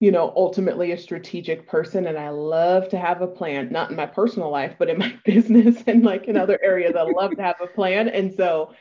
you 0.00 0.10
know 0.10 0.32
ultimately 0.34 0.92
a 0.92 0.98
strategic 0.98 1.68
person 1.68 2.06
and 2.06 2.18
i 2.18 2.30
love 2.30 2.88
to 2.88 2.98
have 2.98 3.20
a 3.20 3.26
plan 3.26 3.70
not 3.70 3.90
in 3.90 3.96
my 3.96 4.06
personal 4.06 4.50
life 4.50 4.74
but 4.78 4.88
in 4.88 4.98
my 4.98 5.14
business 5.26 5.76
and 5.86 6.02
like 6.04 6.24
in 6.24 6.38
other 6.38 6.58
areas 6.62 6.96
i 6.96 7.02
love 7.02 7.36
to 7.36 7.42
have 7.42 7.60
a 7.60 7.66
plan. 7.66 8.08
And 8.08 8.34
so 8.34 8.72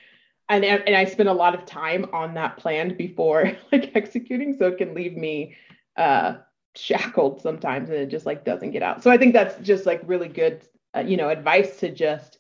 and 0.50 0.66
and 0.66 0.96
i 0.96 1.06
spend 1.06 1.30
a 1.30 1.34
lot 1.34 1.56
of 1.56 1.66
time 1.66 2.06
on 2.12 2.34
that 2.34 2.58
plan 2.58 2.96
before 2.98 3.52
like 3.72 3.96
executing 3.96 4.56
so 4.58 4.68
it 4.68 4.78
can 4.78 4.94
leave 4.94 5.16
me 5.16 5.56
uh 5.98 6.36
shackled 6.76 7.42
sometimes 7.42 7.90
and 7.90 8.00
it 8.00 8.08
just 8.08 8.26
like 8.26 8.46
doesn't 8.46 8.72
get 8.72 8.84
out. 8.84 9.04
So 9.04 9.12
I 9.12 9.18
think 9.18 9.34
that's 9.34 9.60
just 9.66 9.86
like 9.86 10.02
really 10.06 10.28
good, 10.28 10.62
uh, 10.96 11.02
you 11.02 11.18
know, 11.18 11.30
advice 11.30 11.80
to 11.80 11.92
just 11.92 12.40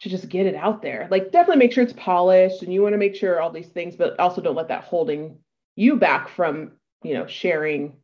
to 0.00 0.08
just 0.08 0.28
get 0.28 0.46
it 0.46 0.54
out 0.54 0.82
there. 0.82 1.08
Like 1.10 1.30
definitely 1.30 1.58
make 1.58 1.72
sure 1.72 1.84
it's 1.84 1.92
polished 1.92 2.62
and 2.62 2.72
you 2.72 2.82
want 2.82 2.94
to 2.94 2.98
make 2.98 3.14
sure 3.14 3.40
all 3.40 3.50
these 3.50 3.68
things, 3.68 3.96
but 3.96 4.18
also 4.18 4.40
don't 4.40 4.56
let 4.56 4.68
that 4.68 4.84
holding 4.84 5.38
you 5.76 5.96
back 5.96 6.28
from, 6.28 6.72
you 7.02 7.14
know, 7.14 7.26
sharing 7.26 7.96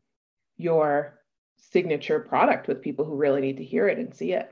your 0.59 1.21
signature 1.57 2.21
product 2.21 2.69
with 2.69 2.83
people 2.83 3.05
who 3.05 3.17
really 3.17 3.41
need 3.41 3.57
to 3.57 3.65
hear 3.65 3.89
it 3.89 3.99
and 3.99 4.15
see 4.15 4.33
it. 4.33 4.51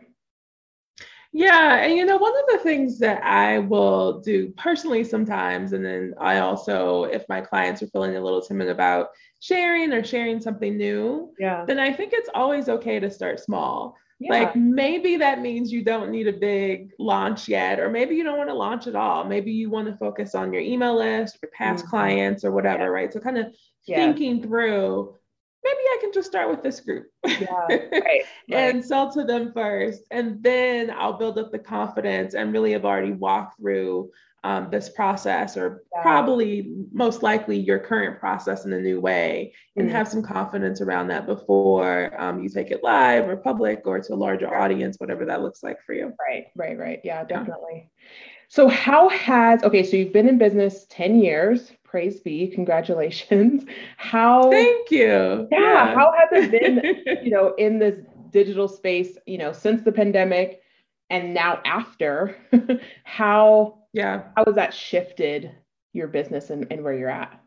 Yeah. 1.37 1.79
And 1.79 1.97
you 1.97 2.07
know, 2.07 2.17
one 2.17 2.33
of 2.33 2.45
the 2.53 2.59
things 2.62 3.00
that 3.00 3.23
I 3.25 3.59
will 3.59 4.21
do 4.21 4.55
personally 4.57 5.03
sometimes, 5.03 5.73
and 5.73 5.85
then 5.85 6.14
I 6.19 6.38
also, 6.38 7.05
if 7.05 7.29
my 7.29 7.41
clients 7.41 7.83
are 7.83 7.88
feeling 7.88 8.17
a 8.17 8.21
little 8.21 8.41
timid 8.41 8.69
about 8.69 9.09
sharing 9.41 9.93
or 9.93 10.05
sharing 10.05 10.41
something 10.41 10.76
new, 10.76 11.35
yeah. 11.41 11.64
then 11.67 11.81
I 11.81 11.93
think 11.93 12.12
it's 12.14 12.31
always 12.35 12.69
okay 12.69 13.00
to 13.00 13.11
start 13.11 13.41
small. 13.41 13.97
Yeah. 14.21 14.31
Like 14.31 14.55
maybe 14.55 15.17
that 15.17 15.41
means 15.41 15.73
you 15.73 15.83
don't 15.83 16.12
need 16.12 16.29
a 16.29 16.33
big 16.33 16.93
launch 17.00 17.49
yet, 17.49 17.81
or 17.81 17.91
maybe 17.91 18.14
you 18.14 18.23
don't 18.23 18.38
want 18.38 18.49
to 18.49 18.55
launch 18.55 18.87
at 18.87 18.95
all. 18.95 19.25
Maybe 19.25 19.50
you 19.50 19.71
want 19.71 19.88
to 19.88 19.97
focus 19.97 20.37
on 20.37 20.53
your 20.53 20.62
email 20.62 20.97
list 20.97 21.38
or 21.43 21.49
past 21.49 21.83
mm-hmm. 21.83 21.91
clients 21.91 22.45
or 22.45 22.53
whatever, 22.53 22.85
yeah. 22.85 22.91
right? 22.91 23.12
So 23.12 23.19
kind 23.19 23.38
of 23.38 23.53
yeah. 23.88 23.97
thinking 23.97 24.41
through 24.41 25.17
maybe 25.64 25.78
I 25.78 25.99
can 26.00 26.12
just 26.12 26.28
start 26.28 26.50
with 26.50 26.62
this 26.62 26.80
group 26.80 27.06
yeah, 27.26 27.47
right, 27.68 27.92
right. 27.92 28.23
and 28.50 28.85
sell 28.85 29.11
to 29.12 29.25
them 29.25 29.52
first. 29.52 30.02
And 30.11 30.42
then 30.42 30.90
I'll 30.90 31.18
build 31.18 31.38
up 31.38 31.50
the 31.50 31.59
confidence 31.59 32.35
and 32.35 32.52
really 32.52 32.73
have 32.73 32.85
already 32.85 33.12
walked 33.12 33.59
through 33.59 34.11
um, 34.44 34.68
this 34.71 34.90
process 34.90 35.56
or 35.56 35.83
yeah. 35.94 36.02
probably 36.02 36.71
most 36.92 37.23
likely 37.23 37.59
your 37.59 37.78
current 37.78 38.21
process 38.21 38.66
in 38.66 38.75
a 38.75 38.80
new 38.80 39.00
way 39.00 39.54
and 39.75 39.87
mm-hmm. 39.87 39.97
have 39.97 40.06
some 40.06 40.23
confidence 40.23 40.83
around 40.83 41.09
that 41.09 41.25
before 41.25 42.14
um, 42.21 42.42
you 42.42 42.50
take 42.50 42.71
it 42.71 42.85
live 42.85 43.26
or 43.26 43.38
public 43.38 43.87
or 43.87 44.00
to 44.00 44.12
a 44.12 44.14
larger 44.14 44.54
audience, 44.54 44.97
whatever 44.99 45.25
that 45.25 45.40
looks 45.40 45.62
like 45.62 45.78
for 45.87 45.94
you. 45.94 46.12
Right, 46.28 46.49
right, 46.56 46.78
right. 46.78 47.00
Yeah, 47.02 47.25
definitely. 47.25 47.88
Yeah. 47.88 48.09
So, 48.49 48.68
how 48.68 49.09
has, 49.09 49.64
okay, 49.64 49.83
so 49.83 49.97
you've 49.97 50.12
been 50.12 50.28
in 50.28 50.37
business 50.37 50.87
10 50.90 51.21
years, 51.21 51.73
praise 51.95 52.19
be. 52.19 52.49
Congratulations. 52.49 53.63
How 53.99 54.51
thank 54.51 54.91
you. 54.91 55.47
Yeah, 55.53 55.61
yeah. 55.61 55.95
how 55.95 56.13
has 56.19 56.29
it 56.33 56.51
been 56.51 56.83
you 57.25 57.31
know 57.31 57.55
in 57.57 57.79
this 57.79 58.01
digital 58.31 58.67
space 58.67 59.17
you 59.27 59.39
know 59.39 59.53
since 59.53 59.83
the 59.83 59.93
pandemic 59.93 60.61
and 61.09 61.33
now 61.33 61.61
after? 61.65 62.37
How 63.05 63.79
yeah. 63.93 64.25
how 64.37 64.45
has 64.45 64.57
that 64.57 64.75
shifted 64.75 65.53
your 65.93 66.09
business 66.09 66.51
and, 66.51 66.67
and 66.73 66.83
where 66.83 66.95
you're 66.95 67.11
at? 67.11 67.41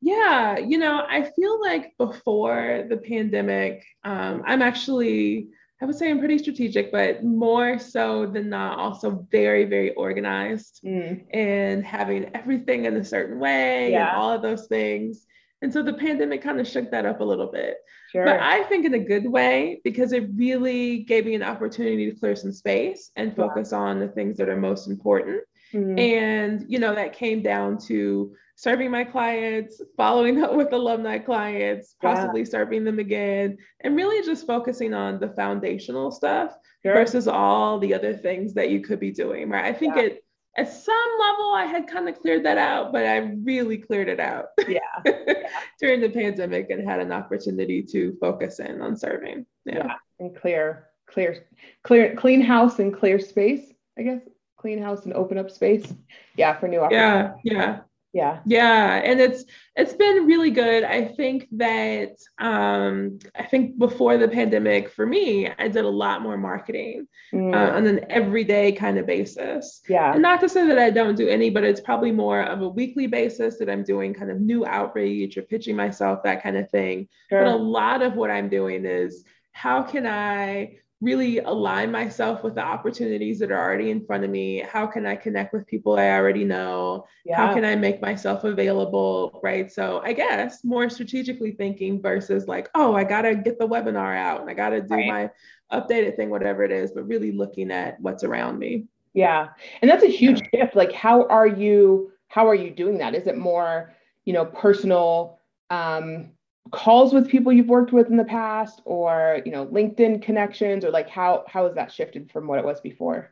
Yeah 0.00 0.56
you 0.56 0.78
know 0.78 1.04
i 1.10 1.28
feel 1.36 1.60
like 1.60 1.94
before 1.98 2.86
the 2.88 2.96
pandemic 2.96 3.84
um, 4.04 4.44
i'm 4.46 4.62
actually 4.62 5.48
I 5.80 5.84
would 5.84 5.94
say 5.94 6.10
I'm 6.10 6.18
pretty 6.18 6.38
strategic, 6.38 6.90
but 6.90 7.22
more 7.22 7.78
so 7.78 8.26
than 8.26 8.48
not, 8.48 8.78
also 8.78 9.24
very, 9.30 9.64
very 9.64 9.94
organized 9.94 10.80
mm. 10.84 11.22
and 11.32 11.84
having 11.84 12.30
everything 12.34 12.86
in 12.86 12.96
a 12.96 13.04
certain 13.04 13.38
way 13.38 13.92
yeah. 13.92 14.08
and 14.08 14.16
all 14.16 14.32
of 14.32 14.42
those 14.42 14.66
things. 14.66 15.24
And 15.62 15.72
so 15.72 15.82
the 15.82 15.92
pandemic 15.92 16.42
kind 16.42 16.60
of 16.60 16.66
shook 16.66 16.90
that 16.90 17.06
up 17.06 17.20
a 17.20 17.24
little 17.24 17.46
bit. 17.46 17.76
Sure. 18.10 18.24
But 18.24 18.40
I 18.40 18.64
think 18.64 18.86
in 18.86 18.94
a 18.94 18.98
good 18.98 19.26
way 19.26 19.80
because 19.84 20.12
it 20.12 20.28
really 20.34 21.00
gave 21.00 21.26
me 21.26 21.34
an 21.34 21.42
opportunity 21.42 22.10
to 22.10 22.18
clear 22.18 22.34
some 22.34 22.52
space 22.52 23.10
and 23.16 23.36
focus 23.36 23.70
yeah. 23.70 23.78
on 23.78 24.00
the 24.00 24.08
things 24.08 24.36
that 24.38 24.48
are 24.48 24.56
most 24.56 24.88
important. 24.88 25.42
Mm. 25.72 26.00
And, 26.00 26.64
you 26.68 26.78
know, 26.78 26.94
that 26.94 27.12
came 27.12 27.42
down 27.42 27.78
to 27.86 28.34
serving 28.58 28.90
my 28.90 29.04
clients, 29.04 29.80
following 29.96 30.42
up 30.42 30.52
with 30.52 30.72
alumni 30.72 31.16
clients, 31.16 31.94
possibly 32.02 32.40
yeah. 32.40 32.46
serving 32.46 32.82
them 32.82 32.98
again, 32.98 33.56
and 33.82 33.94
really 33.94 34.26
just 34.26 34.48
focusing 34.48 34.92
on 34.92 35.20
the 35.20 35.28
foundational 35.28 36.10
stuff 36.10 36.56
sure. 36.82 36.92
versus 36.92 37.28
all 37.28 37.78
the 37.78 37.94
other 37.94 38.12
things 38.12 38.54
that 38.54 38.70
you 38.70 38.80
could 38.80 38.98
be 38.98 39.12
doing. 39.12 39.48
Right. 39.48 39.64
I 39.64 39.72
think 39.72 39.94
yeah. 39.94 40.02
it 40.02 40.24
at 40.56 40.72
some 40.72 41.10
level 41.20 41.52
I 41.52 41.66
had 41.66 41.86
kind 41.86 42.08
of 42.08 42.20
cleared 42.20 42.44
that 42.46 42.58
out, 42.58 42.92
but 42.92 43.06
I 43.06 43.18
really 43.44 43.78
cleared 43.78 44.08
it 44.08 44.18
out. 44.18 44.46
Yeah. 44.66 44.80
yeah. 45.06 45.34
During 45.78 46.00
the 46.00 46.10
pandemic 46.10 46.70
and 46.70 46.84
had 46.84 46.98
an 46.98 47.12
opportunity 47.12 47.80
to 47.92 48.16
focus 48.20 48.58
in 48.58 48.82
on 48.82 48.96
serving. 48.96 49.46
Yeah. 49.66 49.86
yeah. 49.86 49.94
And 50.18 50.34
clear, 50.34 50.88
clear, 51.08 51.46
clear, 51.84 52.16
clean 52.16 52.40
house 52.40 52.80
and 52.80 52.92
clear 52.92 53.20
space, 53.20 53.72
I 53.96 54.02
guess. 54.02 54.22
Clean 54.58 54.82
house 54.82 55.04
and 55.04 55.14
open 55.14 55.38
up 55.38 55.52
space. 55.52 55.94
Yeah, 56.34 56.58
for 56.58 56.66
new 56.66 56.80
opportunities. 56.80 57.40
Yeah, 57.44 57.56
yeah 57.56 57.78
yeah. 58.18 58.40
Yeah 58.44 58.96
and 58.96 59.20
it's 59.20 59.44
it's 59.76 59.92
been 59.92 60.26
really 60.26 60.50
good. 60.50 60.82
I 60.82 61.04
think 61.04 61.46
that 61.52 62.16
um 62.38 63.18
i 63.36 63.44
think 63.44 63.78
before 63.78 64.16
the 64.18 64.28
pandemic 64.28 64.90
for 64.90 65.06
me 65.06 65.48
i 65.58 65.68
did 65.68 65.84
a 65.84 65.96
lot 66.04 66.22
more 66.22 66.36
marketing 66.36 67.06
mm. 67.32 67.54
uh, 67.54 67.76
on 67.76 67.86
an 67.86 68.00
everyday 68.10 68.72
kind 68.72 68.98
of 68.98 69.06
basis. 69.06 69.80
Yeah. 69.88 70.12
And 70.12 70.22
not 70.22 70.40
to 70.40 70.48
say 70.48 70.66
that 70.66 70.78
i 70.78 70.90
don't 70.90 71.16
do 71.22 71.28
any 71.28 71.48
but 71.50 71.64
it's 71.64 71.80
probably 71.80 72.12
more 72.12 72.42
of 72.42 72.62
a 72.62 72.68
weekly 72.68 73.06
basis 73.06 73.58
that 73.58 73.70
i'm 73.70 73.84
doing 73.84 74.14
kind 74.14 74.30
of 74.30 74.40
new 74.40 74.66
outreach 74.66 75.36
or 75.38 75.42
pitching 75.42 75.76
myself 75.76 76.22
that 76.24 76.42
kind 76.42 76.56
of 76.56 76.70
thing. 76.70 77.08
Sure. 77.30 77.44
but 77.44 77.52
a 77.52 77.56
lot 77.56 78.02
of 78.02 78.14
what 78.14 78.30
i'm 78.30 78.48
doing 78.48 78.84
is 78.84 79.24
how 79.52 79.82
can 79.82 80.06
i 80.06 80.78
really 81.00 81.38
align 81.38 81.92
myself 81.92 82.42
with 82.42 82.56
the 82.56 82.64
opportunities 82.64 83.38
that 83.38 83.52
are 83.52 83.60
already 83.60 83.90
in 83.90 84.04
front 84.04 84.24
of 84.24 84.30
me. 84.30 84.58
How 84.60 84.86
can 84.86 85.06
i 85.06 85.14
connect 85.14 85.52
with 85.52 85.66
people 85.66 85.96
i 85.96 86.10
already 86.10 86.44
know? 86.44 87.06
Yeah. 87.24 87.36
how 87.36 87.54
can 87.54 87.64
i 87.64 87.76
make 87.76 88.02
myself 88.02 88.44
available 88.44 89.40
right? 89.42 89.70
So 89.70 90.00
i 90.04 90.12
guess 90.12 90.64
more 90.64 90.88
strategically 90.90 91.52
thinking 91.52 92.02
versus 92.02 92.48
like 92.48 92.68
oh 92.74 92.94
i 92.94 93.04
gotta 93.04 93.34
get 93.34 93.58
the 93.58 93.68
webinar 93.68 94.16
out 94.16 94.40
and 94.40 94.50
i 94.50 94.54
gotta 94.54 94.80
do 94.80 94.94
right. 94.94 95.06
my 95.06 95.30
updated 95.72 96.16
thing 96.16 96.30
whatever 96.30 96.64
it 96.64 96.72
is 96.72 96.90
but 96.90 97.06
really 97.06 97.32
looking 97.32 97.70
at 97.70 98.00
what's 98.00 98.24
around 98.24 98.58
me. 98.58 98.86
Yeah. 99.14 99.48
And 99.82 99.90
that's 99.90 100.04
a 100.04 100.10
huge 100.10 100.40
yeah. 100.52 100.64
shift. 100.64 100.76
Like 100.76 100.92
how 100.92 101.26
are 101.26 101.46
you 101.46 102.12
how 102.28 102.46
are 102.48 102.54
you 102.54 102.70
doing 102.70 102.98
that? 102.98 103.14
Is 103.14 103.26
it 103.26 103.36
more 103.36 103.94
you 104.24 104.32
know 104.32 104.44
personal 104.44 105.38
um 105.70 106.30
calls 106.70 107.12
with 107.12 107.28
people 107.28 107.52
you've 107.52 107.68
worked 107.68 107.92
with 107.92 108.08
in 108.08 108.16
the 108.16 108.24
past 108.24 108.80
or 108.84 109.40
you 109.44 109.52
know 109.52 109.66
linkedin 109.66 110.20
connections 110.22 110.84
or 110.84 110.90
like 110.90 111.08
how 111.08 111.44
how 111.46 111.66
has 111.66 111.74
that 111.74 111.92
shifted 111.92 112.30
from 112.30 112.46
what 112.46 112.58
it 112.58 112.64
was 112.64 112.80
before 112.80 113.30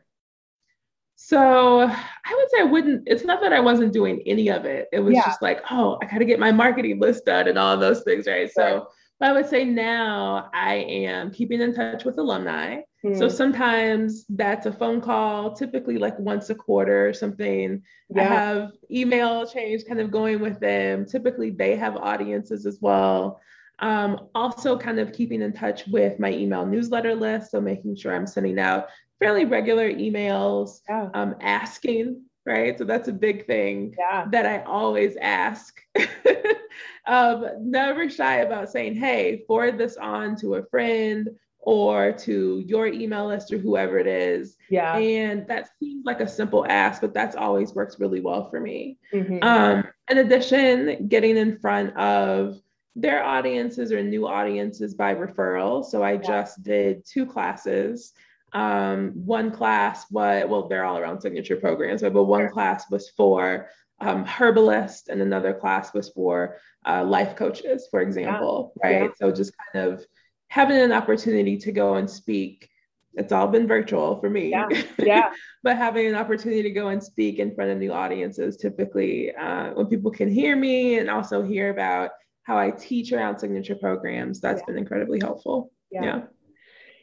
so 1.15 1.81
i 1.81 2.35
would 2.35 2.49
say 2.49 2.61
i 2.61 2.63
wouldn't 2.63 3.03
it's 3.07 3.23
not 3.23 3.41
that 3.41 3.53
i 3.53 3.59
wasn't 3.59 3.91
doing 3.91 4.21
any 4.25 4.49
of 4.49 4.65
it 4.65 4.87
it 4.91 4.99
was 4.99 5.15
yeah. 5.15 5.25
just 5.25 5.41
like 5.41 5.61
oh 5.71 5.97
i 6.01 6.05
got 6.05 6.19
to 6.19 6.25
get 6.25 6.39
my 6.39 6.51
marketing 6.51 6.99
list 6.99 7.25
done 7.25 7.47
and 7.47 7.57
all 7.57 7.77
those 7.77 8.03
things 8.03 8.27
right? 8.27 8.41
right 8.41 8.51
so 8.53 8.87
But 9.19 9.29
I 9.29 9.33
would 9.33 9.47
say 9.47 9.63
now 9.65 10.49
I 10.53 10.75
am 10.75 11.31
keeping 11.31 11.61
in 11.61 11.73
touch 11.73 12.05
with 12.05 12.19
alumni. 12.19 12.81
Mm. 13.03 13.17
So 13.17 13.29
sometimes 13.29 14.25
that's 14.29 14.65
a 14.67 14.71
phone 14.71 15.01
call, 15.01 15.53
typically 15.53 15.97
like 15.97 16.17
once 16.19 16.49
a 16.49 16.55
quarter 16.55 17.07
or 17.07 17.13
something. 17.13 17.81
Yeah. 18.09 18.21
I 18.21 18.25
have 18.25 18.71
email 18.91 19.47
change 19.47 19.85
kind 19.87 19.99
of 19.99 20.11
going 20.11 20.39
with 20.39 20.59
them. 20.59 21.05
Typically, 21.05 21.49
they 21.49 21.75
have 21.75 21.95
audiences 21.97 22.65
as 22.65 22.77
well. 22.79 23.41
Um, 23.79 24.27
also, 24.33 24.77
kind 24.77 24.99
of 24.99 25.13
keeping 25.13 25.41
in 25.41 25.53
touch 25.53 25.87
with 25.87 26.19
my 26.19 26.31
email 26.31 26.65
newsletter 26.65 27.13
list. 27.13 27.51
So, 27.51 27.61
making 27.61 27.95
sure 27.95 28.15
I'm 28.15 28.25
sending 28.25 28.57
out 28.59 28.87
fairly 29.19 29.45
regular 29.45 29.91
emails, 29.91 30.81
yeah. 30.89 31.09
um, 31.13 31.35
asking, 31.41 32.23
right? 32.47 32.77
So, 32.77 32.85
that's 32.85 33.07
a 33.07 33.13
big 33.13 33.45
thing 33.45 33.95
yeah. 33.99 34.25
that 34.31 34.45
I 34.45 34.63
always 34.63 35.15
ask. 35.17 35.79
um, 37.05 37.45
never 37.59 38.09
shy 38.09 38.37
about 38.37 38.71
saying, 38.71 38.95
hey, 38.95 39.43
forward 39.45 39.77
this 39.77 39.97
on 39.97 40.35
to 40.37 40.55
a 40.55 40.65
friend 40.65 41.29
or 41.67 42.13
to 42.13 42.63
your 42.65 42.87
email 42.87 43.27
list 43.27 43.51
or 43.51 43.57
whoever 43.57 43.99
it 43.99 44.07
is. 44.07 44.55
Yeah. 44.69 44.95
And 44.95 45.45
that 45.47 45.69
seems 45.77 46.05
like 46.05 46.21
a 46.21 46.27
simple 46.27 46.65
ask, 46.65 47.01
but 47.01 47.13
that's 47.13 47.35
always 47.35 47.73
works 47.73 47.99
really 47.99 48.21
well 48.21 48.49
for 48.49 48.61
me. 48.61 48.97
Mm-hmm. 49.13 49.39
Um, 49.43 49.83
in 50.09 50.19
addition, 50.19 51.09
getting 51.09 51.35
in 51.35 51.59
front 51.59 51.93
of 51.97 52.61
their 52.95 53.21
audiences 53.21 53.91
or 53.91 54.01
new 54.01 54.25
audiences 54.25 54.93
by 54.93 55.13
referral. 55.13 55.83
So 55.83 56.01
I 56.01 56.13
yeah. 56.13 56.19
just 56.19 56.63
did 56.63 57.05
two 57.05 57.25
classes. 57.25 58.13
Um, 58.53 59.11
one 59.13 59.51
class, 59.51 60.05
what 60.09 60.49
well, 60.49 60.67
they're 60.67 60.85
all 60.85 60.97
around 60.97 61.21
signature 61.21 61.57
programs, 61.57 62.01
but 62.01 62.23
one 62.23 62.49
class 62.49 62.89
was 62.89 63.09
for 63.09 63.69
um, 63.99 64.25
herbalist, 64.25 65.09
and 65.09 65.21
another 65.21 65.53
class 65.53 65.93
was 65.93 66.09
for 66.09 66.57
uh, 66.85 67.03
life 67.03 67.35
coaches, 67.35 67.87
for 67.91 68.01
example, 68.01 68.73
yeah. 68.81 68.87
right? 68.87 69.03
Yeah. 69.03 69.09
So 69.15 69.31
just 69.31 69.53
kind 69.73 69.89
of 69.89 70.05
having 70.47 70.77
an 70.77 70.91
opportunity 70.91 71.57
to 71.57 71.71
go 71.71 71.95
and 71.95 72.09
speak 72.09 72.69
it's 73.17 73.31
all 73.31 73.47
been 73.47 73.67
virtual 73.67 74.19
for 74.19 74.29
me 74.29 74.49
yeah, 74.49 74.67
yeah. 74.99 75.31
but 75.63 75.75
having 75.75 76.05
an 76.05 76.15
opportunity 76.15 76.63
to 76.63 76.69
go 76.69 76.89
and 76.89 77.03
speak 77.03 77.39
in 77.39 77.53
front 77.53 77.71
of 77.71 77.77
new 77.77 77.91
audiences 77.91 78.57
typically 78.57 79.33
uh, 79.35 79.71
when 79.73 79.87
people 79.87 80.11
can 80.11 80.29
hear 80.29 80.55
me 80.55 80.99
and 80.99 81.09
also 81.09 81.41
hear 81.41 81.69
about 81.69 82.11
how 82.43 82.57
i 82.57 82.69
teach 82.71 83.11
around 83.11 83.37
signature 83.37 83.75
programs 83.75 84.39
that's 84.39 84.61
been 84.63 84.77
incredibly 84.77 85.19
helpful 85.19 85.71
yeah. 85.91 86.21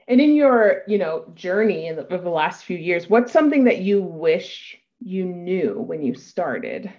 And 0.08 0.20
in 0.20 0.34
your 0.34 0.82
you 0.86 0.98
know 0.98 1.24
journey 1.34 1.86
in 1.86 1.96
the, 1.96 2.04
the 2.04 2.30
last 2.30 2.64
few 2.64 2.76
years 2.76 3.08
what's 3.08 3.32
something 3.32 3.64
that 3.64 3.78
you 3.78 4.02
wish 4.02 4.78
you 5.00 5.24
knew 5.24 5.80
when 5.80 6.02
you 6.02 6.14
started 6.14 6.92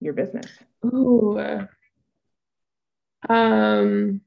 your 0.00 0.12
business 0.12 0.50
Ooh. 0.84 1.66
um 3.28 4.20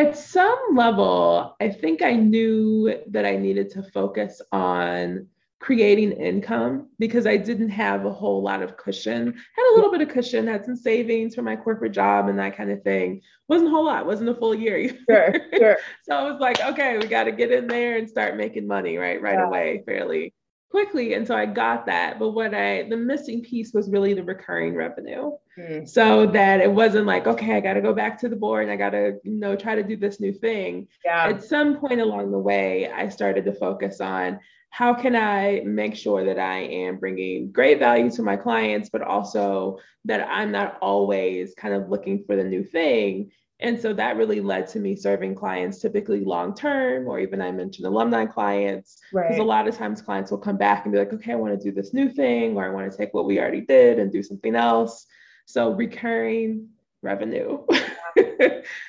at 0.00 0.16
some 0.16 0.58
level, 0.72 1.56
I 1.60 1.68
think 1.68 2.00
I 2.00 2.14
knew 2.14 2.94
that 3.08 3.26
I 3.26 3.36
needed 3.36 3.70
to 3.72 3.82
focus 3.82 4.40
on 4.50 5.26
creating 5.60 6.12
income 6.12 6.88
because 6.98 7.26
I 7.26 7.36
didn't 7.36 7.68
have 7.68 8.06
a 8.06 8.12
whole 8.12 8.42
lot 8.42 8.62
of 8.62 8.78
cushion. 8.78 9.26
Had 9.26 9.72
a 9.72 9.76
little 9.76 9.92
bit 9.92 10.00
of 10.00 10.08
cushion, 10.08 10.46
had 10.46 10.64
some 10.64 10.74
savings 10.74 11.34
for 11.34 11.42
my 11.42 11.54
corporate 11.54 11.92
job 11.92 12.28
and 12.28 12.38
that 12.38 12.56
kind 12.56 12.70
of 12.70 12.82
thing. 12.82 13.20
Wasn't 13.46 13.68
a 13.68 13.70
whole 13.70 13.84
lot, 13.84 14.06
wasn't 14.06 14.30
a 14.30 14.34
full 14.34 14.54
year. 14.54 14.88
Sure, 15.08 15.34
sure. 15.54 15.76
so 16.04 16.14
I 16.14 16.30
was 16.30 16.40
like, 16.40 16.60
okay, 16.60 16.96
we 16.96 17.06
got 17.06 17.24
to 17.24 17.32
get 17.32 17.52
in 17.52 17.66
there 17.66 17.98
and 17.98 18.08
start 18.08 18.36
making 18.36 18.66
money 18.66 18.96
right 18.96 19.20
right 19.20 19.34
yeah. 19.34 19.46
away 19.46 19.82
fairly 19.84 20.32
quickly 20.70 21.14
and 21.14 21.26
so 21.26 21.34
i 21.34 21.44
got 21.44 21.84
that 21.86 22.16
but 22.20 22.30
what 22.30 22.54
i 22.54 22.84
the 22.88 22.96
missing 22.96 23.42
piece 23.42 23.72
was 23.72 23.90
really 23.90 24.14
the 24.14 24.22
recurring 24.22 24.76
revenue 24.76 25.32
mm. 25.58 25.88
so 25.88 26.26
that 26.26 26.60
it 26.60 26.70
wasn't 26.70 27.04
like 27.04 27.26
okay 27.26 27.56
i 27.56 27.60
got 27.60 27.74
to 27.74 27.80
go 27.80 27.92
back 27.92 28.16
to 28.16 28.28
the 28.28 28.36
board 28.36 28.62
and 28.62 28.70
i 28.70 28.76
got 28.76 28.90
to 28.90 29.18
you 29.24 29.32
know 29.32 29.56
try 29.56 29.74
to 29.74 29.82
do 29.82 29.96
this 29.96 30.20
new 30.20 30.32
thing 30.32 30.86
yeah. 31.04 31.26
at 31.26 31.42
some 31.42 31.76
point 31.80 32.00
along 32.00 32.30
the 32.30 32.38
way 32.38 32.88
i 32.88 33.08
started 33.08 33.44
to 33.44 33.52
focus 33.52 34.00
on 34.00 34.38
how 34.70 34.94
can 34.94 35.14
i 35.14 35.60
make 35.64 35.94
sure 35.94 36.24
that 36.24 36.38
i 36.38 36.58
am 36.58 36.96
bringing 36.96 37.50
great 37.50 37.78
value 37.78 38.10
to 38.10 38.22
my 38.22 38.36
clients 38.36 38.88
but 38.88 39.02
also 39.02 39.78
that 40.04 40.26
i'm 40.30 40.50
not 40.50 40.78
always 40.80 41.54
kind 41.54 41.74
of 41.74 41.88
looking 41.88 42.24
for 42.24 42.36
the 42.36 42.44
new 42.44 42.64
thing 42.64 43.30
and 43.62 43.78
so 43.78 43.92
that 43.92 44.16
really 44.16 44.40
led 44.40 44.68
to 44.68 44.78
me 44.78 44.96
serving 44.96 45.34
clients 45.34 45.80
typically 45.80 46.24
long 46.24 46.54
term, 46.54 47.06
or 47.06 47.20
even 47.20 47.42
I 47.42 47.52
mentioned 47.52 47.86
alumni 47.86 48.24
clients. 48.24 48.98
Because 49.12 49.32
right. 49.32 49.40
a 49.40 49.44
lot 49.44 49.68
of 49.68 49.76
times 49.76 50.00
clients 50.00 50.30
will 50.30 50.38
come 50.38 50.56
back 50.56 50.84
and 50.84 50.92
be 50.92 50.98
like, 50.98 51.12
okay, 51.12 51.32
I 51.32 51.36
want 51.36 51.58
to 51.58 51.62
do 51.62 51.74
this 51.74 51.92
new 51.92 52.08
thing, 52.08 52.56
or 52.56 52.64
I 52.64 52.70
want 52.70 52.90
to 52.90 52.96
take 52.96 53.12
what 53.12 53.26
we 53.26 53.38
already 53.38 53.60
did 53.60 53.98
and 53.98 54.10
do 54.10 54.22
something 54.22 54.56
else. 54.56 55.06
So 55.46 55.72
recurring 55.72 56.70
revenue. 57.02 57.64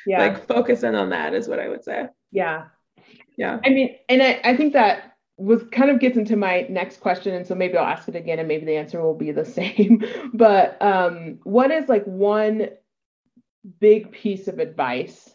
Yeah. 0.05 0.19
like 0.19 0.47
focusing 0.47 0.95
on 0.95 1.09
that 1.09 1.33
is 1.33 1.47
what 1.47 1.59
I 1.59 1.69
would 1.69 1.83
say. 1.83 2.07
Yeah. 2.31 2.65
Yeah. 3.37 3.59
I 3.63 3.69
mean, 3.69 3.95
and 4.09 4.21
I, 4.21 4.41
I 4.43 4.57
think 4.57 4.73
that 4.73 5.10
was 5.41 5.63
kind 5.71 5.89
of 5.89 5.99
gets 5.99 6.17
into 6.17 6.35
my 6.35 6.65
next 6.69 6.99
question 6.99 7.33
and 7.33 7.47
so 7.47 7.55
maybe 7.55 7.77
i'll 7.77 7.85
ask 7.85 8.07
it 8.07 8.15
again 8.15 8.39
and 8.39 8.47
maybe 8.47 8.65
the 8.65 8.75
answer 8.75 9.01
will 9.01 9.15
be 9.15 9.31
the 9.31 9.45
same. 9.59 10.03
But 10.33 10.81
um, 10.81 11.39
what 11.43 11.71
is 11.71 11.89
like 11.89 12.05
one 12.05 12.69
big 13.79 14.11
piece 14.11 14.47
of 14.47 14.59
advice 14.59 15.33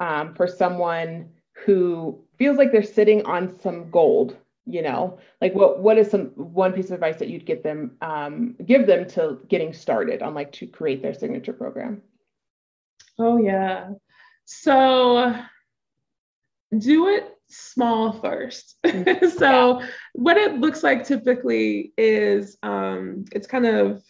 um, 0.00 0.34
for 0.34 0.46
someone 0.46 1.30
who 1.64 2.20
feels 2.38 2.58
like 2.58 2.72
they're 2.72 2.82
sitting 2.82 3.24
on 3.26 3.58
some 3.60 3.90
gold 3.90 4.36
you 4.66 4.82
know? 4.82 5.18
Like 5.40 5.54
what 5.54 5.78
what 5.78 5.96
is 5.96 6.10
some 6.10 6.26
one 6.34 6.72
piece 6.72 6.86
of 6.86 6.94
advice 6.94 7.18
that 7.20 7.28
you'd 7.28 7.46
get 7.46 7.62
them 7.62 7.92
um, 8.02 8.56
give 8.66 8.86
them 8.86 9.08
to 9.10 9.38
getting 9.48 9.72
started 9.72 10.22
on 10.22 10.34
like 10.34 10.52
to 10.52 10.66
create 10.66 11.02
their 11.02 11.14
signature 11.14 11.52
program? 11.52 12.02
Oh 13.18 13.38
yeah. 13.38 13.90
So 14.44 15.34
do 16.76 17.08
it 17.08 17.35
small 17.48 18.12
first 18.12 18.76
mm-hmm. 18.86 19.28
so 19.28 19.80
yeah. 19.80 19.86
what 20.14 20.36
it 20.36 20.58
looks 20.58 20.82
like 20.82 21.04
typically 21.04 21.92
is 21.96 22.56
um, 22.62 23.24
it's 23.32 23.46
kind 23.46 23.66
of 23.66 24.02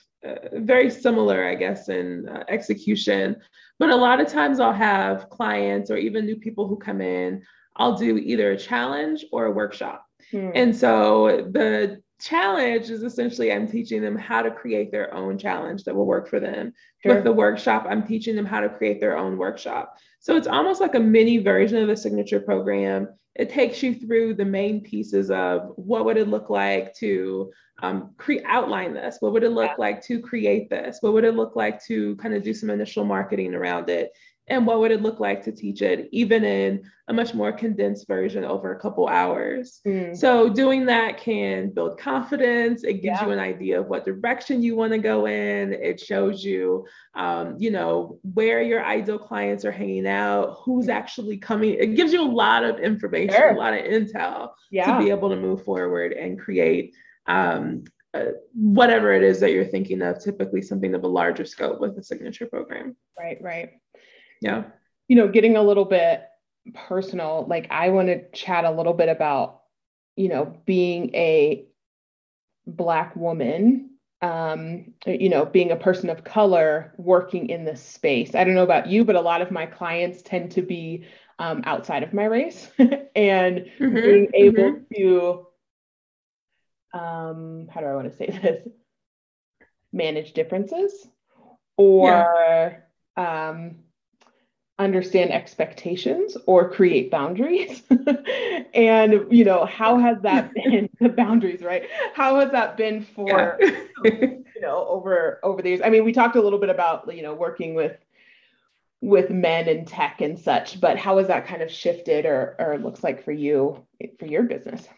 very 0.53 0.91
similar, 0.91 1.47
I 1.47 1.55
guess, 1.55 1.89
in 1.89 2.29
uh, 2.29 2.45
execution. 2.49 3.37
But 3.79 3.91
a 3.91 3.97
lot 3.97 4.21
of 4.21 4.29
times 4.29 4.61
I'll 4.61 4.73
have 4.73 5.29
clients 5.29 5.91
or 5.91 5.97
even 5.97 6.25
new 6.25 6.37
people 6.37 6.67
who 6.67 6.77
come 6.77 7.01
in, 7.01 7.43
I'll 7.77 7.97
do 7.97 8.17
either 8.17 8.53
a 8.53 8.59
challenge 8.59 9.25
or 9.33 9.47
a 9.47 9.51
workshop. 9.51 10.05
Hmm. 10.31 10.51
And 10.55 10.77
so 10.77 11.49
the 11.51 12.03
challenge 12.21 12.91
is 12.91 13.03
essentially 13.03 13.53
I'm 13.53 13.69
teaching 13.69 14.03
them 14.03 14.17
how 14.17 14.43
to 14.43 14.51
create 14.51 14.91
their 14.91 15.13
own 15.15 15.39
challenge 15.39 15.85
that 15.85 15.95
will 15.95 16.07
work 16.07 16.29
for 16.29 16.41
them. 16.41 16.73
Sure. 17.03 17.15
With 17.15 17.25
the 17.25 17.33
workshop, 17.33 17.87
I'm 17.89 18.07
teaching 18.07 18.37
them 18.37 18.47
how 18.47 18.61
to 18.61 18.69
create 18.69 19.01
their 19.01 19.17
own 19.17 19.37
workshop. 19.37 19.97
So 20.21 20.37
it's 20.37 20.47
almost 20.47 20.81
like 20.81 20.95
a 20.95 21.01
mini 21.01 21.39
version 21.39 21.79
of 21.79 21.89
the 21.89 21.97
signature 21.97 22.41
program. 22.41 23.09
It 23.35 23.51
takes 23.51 23.83
you 23.83 23.95
through 23.95 24.35
the 24.35 24.45
main 24.45 24.81
pieces 24.81 25.31
of 25.31 25.73
what 25.77 26.05
would 26.07 26.17
it 26.17 26.29
look 26.29 26.49
like 26.49 26.95
to 26.97 27.53
um, 27.83 28.15
cre- 28.17 28.45
outline 28.47 28.95
this? 28.95 29.19
What 29.21 29.33
would 29.33 29.45
it 29.45 29.51
look 29.51 29.71
yeah. 29.71 29.75
like 29.79 30.03
to 30.07 30.21
create 30.21 30.71
this? 30.71 30.99
What 31.01 31.13
would 31.13 31.25
it 31.25 31.35
look 31.35 31.55
like 31.55 31.85
to 31.85 32.17
kind 32.17 32.35
of 32.35 32.43
do 32.43 32.55
some 32.55 32.71
initial 32.71 33.05
marketing 33.05 33.55
around 33.55 33.91
it? 33.91 34.11
And 34.49 34.65
what 34.65 34.79
would 34.79 34.93
it 34.93 35.03
look 35.03 35.19
like 35.19 35.43
to 35.45 35.53
teach 35.53 35.83
it, 35.83 36.09
even 36.13 36.45
in 36.45 36.89
a 37.09 37.13
much 37.13 37.35
more 37.35 37.53
condensed 37.53 38.07
version 38.07 38.45
over 38.45 38.73
a 38.73 38.79
couple 38.79 39.09
hours? 39.09 39.81
Mm. 39.85 40.17
So, 40.17 40.49
doing 40.49 40.87
that 40.87 41.19
can 41.19 41.71
build 41.71 41.99
confidence. 41.99 42.85
It 42.85 43.03
gives 43.03 43.21
yeah. 43.21 43.27
you 43.27 43.33
an 43.33 43.41
idea 43.41 43.81
of 43.81 43.89
what 43.89 44.05
direction 44.05 44.63
you 44.63 44.77
want 44.77 44.93
to 44.93 44.99
go 44.99 45.27
in. 45.27 45.73
It 45.73 45.99
shows 45.99 46.45
you, 46.45 46.87
um, 47.15 47.57
you 47.59 47.73
know, 47.73 48.21
where 48.35 48.63
your 48.63 48.85
ideal 48.85 49.19
clients 49.19 49.65
are 49.65 49.73
hanging 49.73 50.07
out, 50.07 50.59
who's 50.65 50.89
actually 50.89 51.39
coming. 51.39 51.75
It 51.75 51.97
gives 51.97 52.13
you 52.13 52.23
a 52.23 52.31
lot 52.31 52.63
of 52.63 52.79
information, 52.79 53.35
sure. 53.35 53.51
a 53.51 53.59
lot 53.59 53.75
of 53.75 53.85
intel 53.85 54.51
yeah. 54.71 54.97
to 54.97 55.05
be 55.05 55.11
able 55.11 55.31
to 55.31 55.37
move 55.37 55.65
forward 55.65 56.13
and 56.13 56.39
create 56.39 56.95
um, 57.27 57.83
uh, 58.17 58.33
whatever 58.55 59.13
it 59.13 59.23
is 59.23 59.41
that 59.41 59.53
you're 59.53 59.65
thinking 59.65 60.01
of, 60.03 60.23
typically 60.23 60.63
something 60.63 60.95
of 60.95 61.05
a 61.05 61.09
larger 61.09 61.45
scope 61.45 61.81
with 61.81 61.99
a 61.99 62.03
signature 62.03 62.47
program. 62.47 62.97
Right, 63.19 63.39
right. 63.43 63.71
Yeah. 64.41 64.65
You 65.09 65.17
know, 65.17 65.29
getting 65.29 65.57
a 65.57 65.63
little 65.63 65.85
bit 65.85 66.25
personal, 66.75 67.47
like 67.49 67.69
I 67.71 67.91
want 67.91 68.09
to 68.09 68.29
chat 68.31 68.65
a 68.65 68.71
little 68.71 68.95
bit 68.95 69.09
about, 69.09 69.63
you 70.17 70.29
know, 70.29 70.57
being 70.67 71.15
a 71.15 71.67
Black 72.67 73.15
woman, 73.15 73.91
um, 74.23 74.95
you 75.07 75.29
know, 75.29 75.45
being 75.45 75.71
a 75.71 75.77
person 75.77 76.11
of 76.11 76.25
color 76.25 76.95
working 76.97 77.49
in 77.49 77.65
this 77.65 77.81
space. 77.81 78.35
I 78.35 78.43
don't 78.43 78.55
know 78.55 78.65
about 78.65 78.89
you, 78.89 79.05
but 79.05 79.15
a 79.15 79.21
lot 79.21 79.43
of 79.43 79.53
my 79.53 79.67
clients 79.67 80.23
tend 80.23 80.53
to 80.53 80.63
be 80.63 81.07
um, 81.39 81.63
outside 81.65 82.03
of 82.03 82.13
my 82.13 82.25
race 82.25 82.69
and 82.79 83.67
mm-hmm, 83.79 83.95
being 83.95 84.29
able 84.35 84.73
mm-hmm. 84.73 84.95
to 84.97 85.47
um, 86.93 87.69
how 87.73 87.81
do 87.81 87.87
I 87.87 87.95
want 87.95 88.11
to 88.11 88.17
say 88.17 88.27
this? 88.27 88.67
Manage 89.93 90.33
differences 90.33 91.07
or 91.77 92.81
yeah. 93.17 93.51
um, 93.51 93.77
understand 94.79 95.31
expectations 95.33 96.37
or 96.47 96.71
create 96.71 97.11
boundaries. 97.11 97.83
and, 98.75 99.27
you 99.31 99.45
know, 99.45 99.65
how 99.65 99.99
has 99.99 100.21
that 100.23 100.53
been 100.55 100.89
the 101.01 101.09
boundaries, 101.09 101.63
right? 101.63 101.85
How 102.15 102.41
has 102.41 102.51
that 102.53 102.77
been 102.77 103.03
for, 103.03 103.59
yeah. 103.61 103.71
you 104.05 104.61
know, 104.61 104.87
over, 104.89 105.41
over 105.43 105.63
the 105.63 105.71
years? 105.71 105.81
I 105.83 105.91
mean, 105.91 106.05
we 106.05 106.13
talked 106.13 106.37
a 106.37 106.43
little 106.43 106.59
bit 106.59 106.71
about, 106.71 107.15
you 107.15 107.23
know, 107.23 107.35
working 107.35 107.75
with 107.75 107.97
with 109.03 109.29
men 109.29 109.69
and 109.69 109.87
tech 109.87 110.23
and 110.23 110.39
such. 110.39 110.81
But 110.81 110.97
how 110.97 111.19
has 111.19 111.29
that 111.29 111.47
kind 111.47 111.63
of 111.63 111.71
shifted 111.71 112.25
or 112.25 112.57
or 112.59 112.79
looks 112.79 113.05
like 113.05 113.25
for 113.25 113.33
you 113.33 113.87
for 114.19 114.25
your 114.25 114.43
business? 114.45 114.89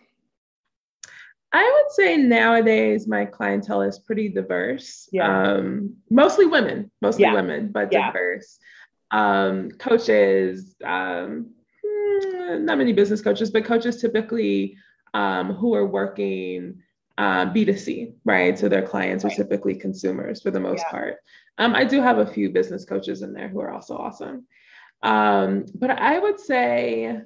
I 1.53 1.65
would 1.65 1.93
say 1.93 2.17
nowadays 2.17 3.09
my 3.09 3.25
clientele 3.25 3.83
is 3.83 3.99
pretty 3.99 4.29
diverse. 4.29 5.09
Yeah. 5.13 5.55
Um, 5.55 5.97
mostly 6.11 6.47
women, 6.47 6.91
mostly 7.01 7.25
yeah. 7.25 7.33
women, 7.33 7.73
but 7.73 7.93
yeah. 7.93 8.13
diverse. 8.13 8.59
Um, 9.11 9.71
coaches, 9.73 10.75
um, 10.85 11.51
hmm, 11.85 12.65
not 12.65 12.79
many 12.79 12.93
business 12.93 13.23
coaches, 13.23 13.51
but 13.51 13.65
coaches 13.65 14.01
typically 14.01 14.77
um, 15.15 15.55
who 15.55 15.75
are 15.75 15.87
working 15.87 16.83
uh, 17.17 17.47
B2C, 17.47 18.13
right? 18.25 18.59
So 18.59 18.69
their 18.69 18.87
clients 18.87 19.25
are 19.25 19.31
typically 19.31 19.75
consumers 19.75 20.41
for 20.41 20.51
the 20.51 20.61
most 20.61 20.85
yeah. 20.87 20.91
part. 20.91 21.17
Um, 21.59 21.75
I 21.75 21.85
do 21.85 22.01
have 22.01 22.19
a 22.19 22.27
few 22.27 22.51
business 22.51 22.85
coaches 22.85 23.23
in 23.23 23.33
there 23.33 23.49
who 23.49 23.61
are 23.61 23.73
also 23.73 23.97
awesome. 23.97 24.47
Um, 25.03 25.67
but 25.75 25.91
I 25.91 26.19
would 26.19 26.39
say 26.39 27.21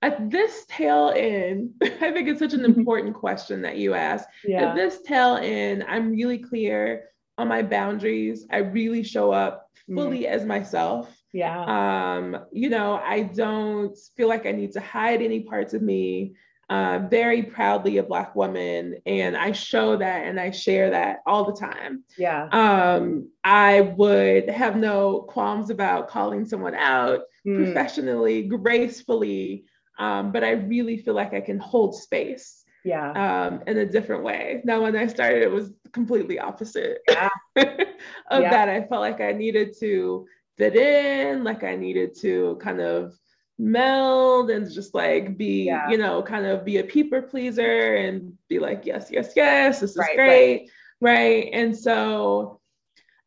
at 0.00 0.30
this 0.30 0.64
tail 0.68 1.12
end, 1.14 1.74
I 1.82 2.10
think 2.12 2.28
it's 2.28 2.40
such 2.40 2.54
an 2.54 2.64
important 2.76 3.14
question 3.14 3.62
that 3.62 3.76
you 3.76 3.94
ask. 3.94 4.26
Yeah. 4.44 4.70
At 4.70 4.74
this 4.74 5.02
tail 5.02 5.36
end, 5.36 5.84
I'm 5.88 6.10
really 6.10 6.38
clear 6.38 7.04
on 7.42 7.48
my 7.48 7.62
boundaries. 7.62 8.46
I 8.50 8.58
really 8.58 9.02
show 9.02 9.32
up 9.32 9.68
fully 9.92 10.20
mm. 10.20 10.26
as 10.26 10.44
myself. 10.44 11.14
Yeah. 11.32 11.64
Um, 11.64 12.38
you 12.52 12.70
know, 12.70 12.94
I 12.94 13.22
don't 13.22 13.96
feel 14.16 14.28
like 14.28 14.46
I 14.46 14.52
need 14.52 14.72
to 14.72 14.80
hide 14.80 15.20
any 15.20 15.40
parts 15.40 15.74
of 15.74 15.82
me. 15.82 16.34
Uh, 16.70 17.06
very 17.10 17.42
proudly 17.42 17.98
a 17.98 18.02
black 18.02 18.34
woman 18.34 18.96
and 19.04 19.36
i 19.36 19.52
show 19.52 19.94
that 19.94 20.24
and 20.24 20.40
i 20.40 20.50
share 20.50 20.88
that 20.88 21.18
all 21.26 21.44
the 21.44 21.52
time 21.52 22.02
yeah 22.16 22.48
um, 22.50 23.28
i 23.44 23.82
would 23.98 24.48
have 24.48 24.74
no 24.74 25.20
qualms 25.28 25.68
about 25.68 26.08
calling 26.08 26.46
someone 26.46 26.74
out 26.74 27.22
mm. 27.46 27.62
professionally 27.62 28.44
gracefully 28.44 29.66
um, 29.98 30.32
but 30.32 30.44
I 30.44 30.52
really 30.52 30.96
feel 30.96 31.14
like 31.14 31.34
I 31.34 31.40
can 31.40 31.58
hold 31.58 31.94
space. 31.94 32.61
Yeah. 32.84 33.10
Um, 33.12 33.62
in 33.66 33.78
a 33.78 33.86
different 33.86 34.24
way. 34.24 34.60
Now, 34.64 34.82
when 34.82 34.96
I 34.96 35.06
started, 35.06 35.42
it 35.42 35.50
was 35.50 35.72
completely 35.92 36.38
opposite 36.38 36.98
yeah. 37.08 37.28
of 37.56 38.42
yeah. 38.42 38.50
that. 38.50 38.68
I 38.68 38.80
felt 38.86 39.00
like 39.00 39.20
I 39.20 39.32
needed 39.32 39.76
to 39.80 40.26
fit 40.58 40.76
in, 40.76 41.44
like 41.44 41.64
I 41.64 41.76
needed 41.76 42.16
to 42.20 42.58
kind 42.60 42.80
of 42.80 43.14
meld 43.58 44.50
and 44.50 44.70
just 44.70 44.94
like 44.94 45.36
be, 45.36 45.64
yeah. 45.64 45.88
you 45.88 45.98
know, 45.98 46.22
kind 46.22 46.46
of 46.46 46.64
be 46.64 46.78
a 46.78 46.84
people 46.84 47.22
pleaser 47.22 47.94
and 47.94 48.32
be 48.48 48.58
like, 48.58 48.84
yes, 48.84 49.08
yes, 49.10 49.32
yes, 49.36 49.80
this 49.80 49.92
is 49.92 49.96
right, 49.96 50.16
great. 50.16 50.70
Right. 51.00 51.12
right. 51.12 51.50
And 51.52 51.76
so 51.76 52.60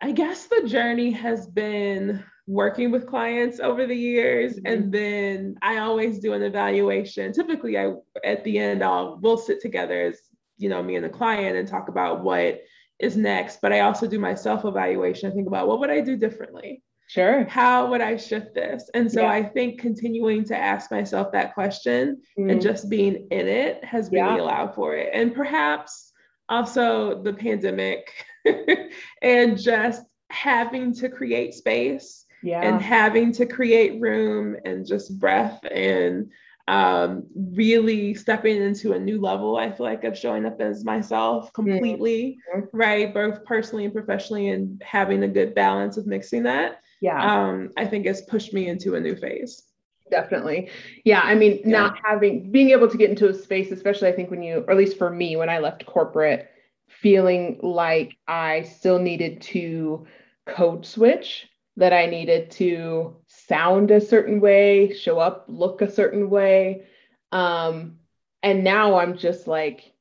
I 0.01 0.11
guess 0.11 0.47
the 0.47 0.67
journey 0.67 1.11
has 1.11 1.47
been 1.47 2.23
working 2.47 2.91
with 2.91 3.07
clients 3.07 3.59
over 3.59 3.87
the 3.87 3.95
years 3.95 4.55
mm-hmm. 4.55 4.67
and 4.67 4.91
then 4.91 5.57
i 5.61 5.77
always 5.77 6.19
do 6.19 6.33
an 6.33 6.43
evaluation 6.43 7.33
typically 7.33 7.77
i 7.77 7.91
at 8.23 8.43
the 8.43 8.59
end 8.59 8.83
i'll 8.83 9.17
we'll 9.21 9.37
sit 9.37 9.59
together 9.59 10.03
as 10.03 10.19
you 10.57 10.69
know 10.69 10.81
me 10.81 10.95
and 10.95 11.03
the 11.03 11.09
client 11.09 11.57
and 11.57 11.67
talk 11.67 11.87
about 11.87 12.23
what 12.23 12.61
is 12.99 13.17
next 13.17 13.59
but 13.61 13.73
i 13.73 13.79
also 13.79 14.07
do 14.07 14.19
my 14.19 14.35
self 14.35 14.63
evaluation 14.63 15.29
I 15.29 15.33
think 15.33 15.47
about 15.47 15.67
what 15.67 15.79
would 15.79 15.89
i 15.89 16.01
do 16.01 16.15
differently 16.15 16.83
sure 17.07 17.45
how 17.45 17.89
would 17.89 18.01
i 18.01 18.15
shift 18.15 18.53
this 18.53 18.91
and 18.93 19.11
so 19.11 19.21
yeah. 19.21 19.31
i 19.31 19.43
think 19.43 19.79
continuing 19.79 20.43
to 20.45 20.55
ask 20.55 20.91
myself 20.91 21.31
that 21.31 21.55
question 21.55 22.21
mm-hmm. 22.37 22.51
and 22.51 22.61
just 22.61 22.89
being 22.89 23.27
in 23.31 23.47
it 23.47 23.83
has 23.83 24.11
really 24.11 24.35
yeah. 24.35 24.41
allowed 24.41 24.75
for 24.75 24.95
it 24.95 25.09
and 25.13 25.33
perhaps 25.33 26.11
also 26.47 27.23
the 27.23 27.33
pandemic 27.33 28.11
and 29.23 29.59
just 29.59 30.03
having 30.29 30.93
to 30.93 31.09
create 31.09 31.53
space 31.53 32.24
yeah. 32.45 32.61
and 32.61 32.81
having 32.81 33.31
to 33.33 33.45
create 33.45 33.99
room 33.99 34.55
and 34.65 34.85
just 34.85 35.19
breath 35.19 35.59
and 35.69 36.29
um, 36.67 37.25
really 37.35 38.13
stepping 38.13 38.61
into 38.61 38.93
a 38.93 38.99
new 38.99 39.19
level, 39.19 39.57
I 39.57 39.71
feel 39.71 39.85
like, 39.85 40.03
of 40.03 40.17
showing 40.17 40.45
up 40.45 40.61
as 40.61 40.85
myself 40.85 41.51
completely, 41.53 42.37
mm-hmm. 42.55 42.65
right? 42.71 43.13
Both 43.13 43.43
personally 43.45 43.85
and 43.85 43.93
professionally, 43.93 44.49
and 44.49 44.81
having 44.85 45.23
a 45.23 45.27
good 45.27 45.53
balance 45.55 45.97
of 45.97 46.07
mixing 46.07 46.43
that. 46.43 46.81
Yeah. 47.01 47.19
Um, 47.19 47.71
I 47.77 47.85
think 47.85 48.05
has 48.05 48.21
pushed 48.21 48.53
me 48.53 48.67
into 48.67 48.95
a 48.95 48.99
new 48.99 49.15
phase. 49.15 49.63
Definitely. 50.09 50.69
Yeah. 51.03 51.21
I 51.23 51.33
mean, 51.33 51.61
yeah. 51.63 51.69
not 51.69 51.99
having, 52.03 52.51
being 52.51 52.69
able 52.69 52.87
to 52.87 52.97
get 52.97 53.09
into 53.09 53.27
a 53.27 53.33
space, 53.33 53.71
especially 53.71 54.07
I 54.07 54.11
think 54.11 54.29
when 54.29 54.43
you, 54.43 54.63
or 54.67 54.71
at 54.71 54.77
least 54.77 54.99
for 54.99 55.09
me, 55.09 55.35
when 55.35 55.49
I 55.49 55.57
left 55.59 55.85
corporate, 55.87 56.49
feeling 56.87 57.59
like 57.61 58.15
I 58.27 58.63
still 58.63 58.99
needed 58.99 59.41
to 59.41 60.05
code 60.45 60.85
switch 60.85 61.47
that 61.77 61.93
I 61.93 62.05
needed 62.05 62.51
to 62.51 63.15
sound 63.27 63.91
a 63.91 63.99
certain 63.99 64.39
way, 64.39 64.93
show 64.93 65.19
up, 65.19 65.45
look 65.47 65.81
a 65.81 65.91
certain 65.91 66.29
way. 66.29 66.83
Um, 67.31 67.97
and 68.41 68.63
now 68.63 68.97
I'm 68.97 69.17
just 69.17 69.47
like, 69.47 69.91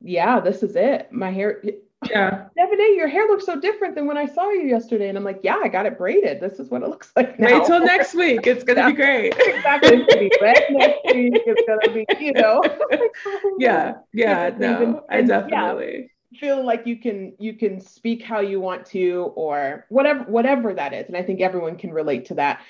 yeah, 0.00 0.40
this 0.40 0.62
is 0.62 0.76
it. 0.76 1.12
My 1.12 1.30
hair, 1.30 1.62
yeah. 2.08 2.46
Devin, 2.56 2.96
your 2.96 3.08
hair 3.08 3.26
looks 3.26 3.44
so 3.44 3.60
different 3.60 3.94
than 3.94 4.06
when 4.06 4.16
I 4.16 4.26
saw 4.26 4.50
you 4.50 4.62
yesterday. 4.62 5.08
And 5.08 5.18
I'm 5.18 5.24
like, 5.24 5.40
yeah, 5.42 5.58
I 5.62 5.68
got 5.68 5.86
it 5.86 5.98
braided. 5.98 6.40
This 6.40 6.58
is 6.58 6.70
what 6.70 6.82
it 6.82 6.88
looks 6.88 7.12
like 7.16 7.38
now. 7.38 7.58
Wait 7.58 7.66
till 7.66 7.80
next 7.80 8.14
week. 8.14 8.46
It's 8.46 8.64
gonna 8.64 8.86
be 8.86 8.92
great. 8.96 9.34
exactly. 9.36 9.96
It's 9.96 10.14
gonna 10.14 10.28
be 10.28 10.32
red 10.40 10.64
next 10.70 11.14
week. 11.14 11.42
It's 11.46 11.62
gonna 11.66 11.92
be, 11.92 12.06
you 12.24 12.32
know. 12.32 12.62
yeah, 13.58 13.94
yeah, 14.14 14.50
no, 14.56 15.04
I 15.10 15.22
definitely. 15.22 15.96
Yeah 16.00 16.06
feel 16.38 16.64
like 16.64 16.86
you 16.86 16.96
can 16.96 17.34
you 17.38 17.54
can 17.54 17.80
speak 17.80 18.22
how 18.22 18.40
you 18.40 18.60
want 18.60 18.86
to 18.86 19.32
or 19.34 19.86
whatever 19.88 20.24
whatever 20.24 20.74
that 20.74 20.92
is. 20.92 21.06
And 21.08 21.16
i 21.16 21.22
think 21.22 21.40
everyone 21.40 21.76
can 21.76 21.92
relate 21.92 22.26
to 22.26 22.34
that 22.34 22.60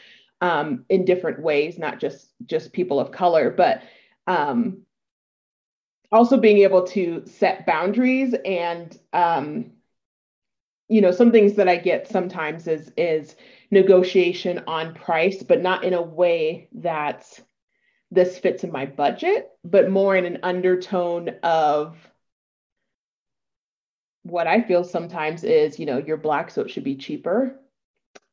um, 0.40 0.85
in 0.88 1.05
different 1.05 1.40
ways 1.40 1.79
not 1.79 2.01
just 2.01 2.31
just 2.46 2.73
people 2.73 2.99
of 2.99 3.12
color 3.12 3.51
but 3.51 3.83
um, 4.27 4.83
also 6.12 6.37
being 6.37 6.59
able 6.59 6.87
to 6.88 7.25
set 7.27 7.66
boundaries 7.66 8.35
and 8.44 8.99
um, 9.12 9.73
you 10.88 11.01
know 11.01 11.12
some 11.12 11.31
things 11.31 11.55
that 11.55 11.68
i 11.68 11.77
get 11.77 12.09
sometimes 12.09 12.66
is 12.66 12.90
is 12.96 13.37
negotiation 13.70 14.62
on 14.66 14.94
price 14.94 15.42
but 15.42 15.61
not 15.61 15.85
in 15.85 15.94
a 15.94 16.03
way 16.03 16.68
that 16.73 17.38
this 18.11 18.38
fits 18.38 18.64
in 18.64 18.73
my 18.73 18.87
budget 18.87 19.51
but 19.64 19.90
more 19.90 20.16
in 20.16 20.25
an 20.25 20.38
undertone 20.42 21.29
of 21.42 21.96
what 24.22 24.46
I 24.46 24.61
feel 24.61 24.85
sometimes 24.85 25.44
is, 25.44 25.78
you 25.78 25.87
know, 25.87 25.98
you're 25.98 26.16
black, 26.16 26.50
so 26.50 26.62
it 26.62 26.70
should 26.70 26.85
be 26.85 26.96
cheaper. 26.96 27.56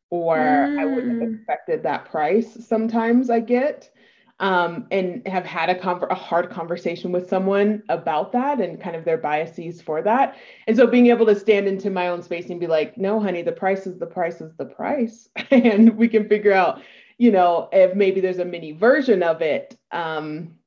Or 0.10 0.38
mm. 0.38 0.80
I 0.80 0.86
wouldn't 0.86 1.21
have 1.21 1.34
expected 1.34 1.84
that 1.84 2.10
price 2.10 2.65
sometimes 2.65 3.30
I 3.30 3.39
get. 3.39 3.91
Um, 4.39 4.86
and 4.91 5.28
have 5.28 5.47
had 5.47 5.71
a, 5.71 5.80
con- 5.80 6.06
a 6.12 6.13
hard 6.13 6.52
conversation 6.52 7.12
with 7.12 7.28
someone 7.28 7.82
about 7.89 8.32
that 8.34 8.62
and 8.62 8.80
kind 8.80 8.95
of 8.95 9.04
their 9.04 9.17
biases 9.17 9.82
for 9.82 10.04
that. 10.04 10.38
And 10.67 10.78
so 10.78 10.86
being 10.86 11.08
able 11.08 11.26
to 11.26 11.36
stand 11.36 11.67
into 11.67 11.89
my 11.89 12.10
own 12.10 12.21
space 12.21 12.52
and 12.52 12.60
be 12.60 12.67
like, 12.67 13.00
no, 13.00 13.19
honey, 13.19 13.41
the 13.41 13.52
price 13.52 13.88
is 13.88 13.97
the 13.97 14.06
price 14.06 14.39
is 14.39 14.54
the 14.56 14.65
price. 14.65 15.28
and 15.50 15.97
we 15.97 16.08
can 16.08 16.30
figure 16.30 16.54
out, 16.54 16.84
you 17.17 17.32
know, 17.32 17.67
if 17.71 17.95
maybe 17.95 18.21
there's 18.21 18.38
a 18.38 18.45
mini 18.45 18.73
version 18.73 19.23
of 19.23 19.41
it. 19.41 19.76
Um, 19.91 20.60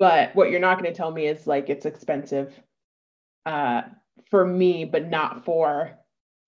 but 0.00 0.34
what 0.34 0.50
you're 0.50 0.58
not 0.58 0.80
going 0.80 0.92
to 0.92 0.96
tell 0.96 1.12
me 1.12 1.28
is 1.28 1.46
like 1.46 1.70
it's 1.70 1.86
expensive 1.86 2.60
uh, 3.48 3.82
for 4.30 4.44
me, 4.44 4.84
but 4.84 5.08
not 5.08 5.44
for 5.44 5.98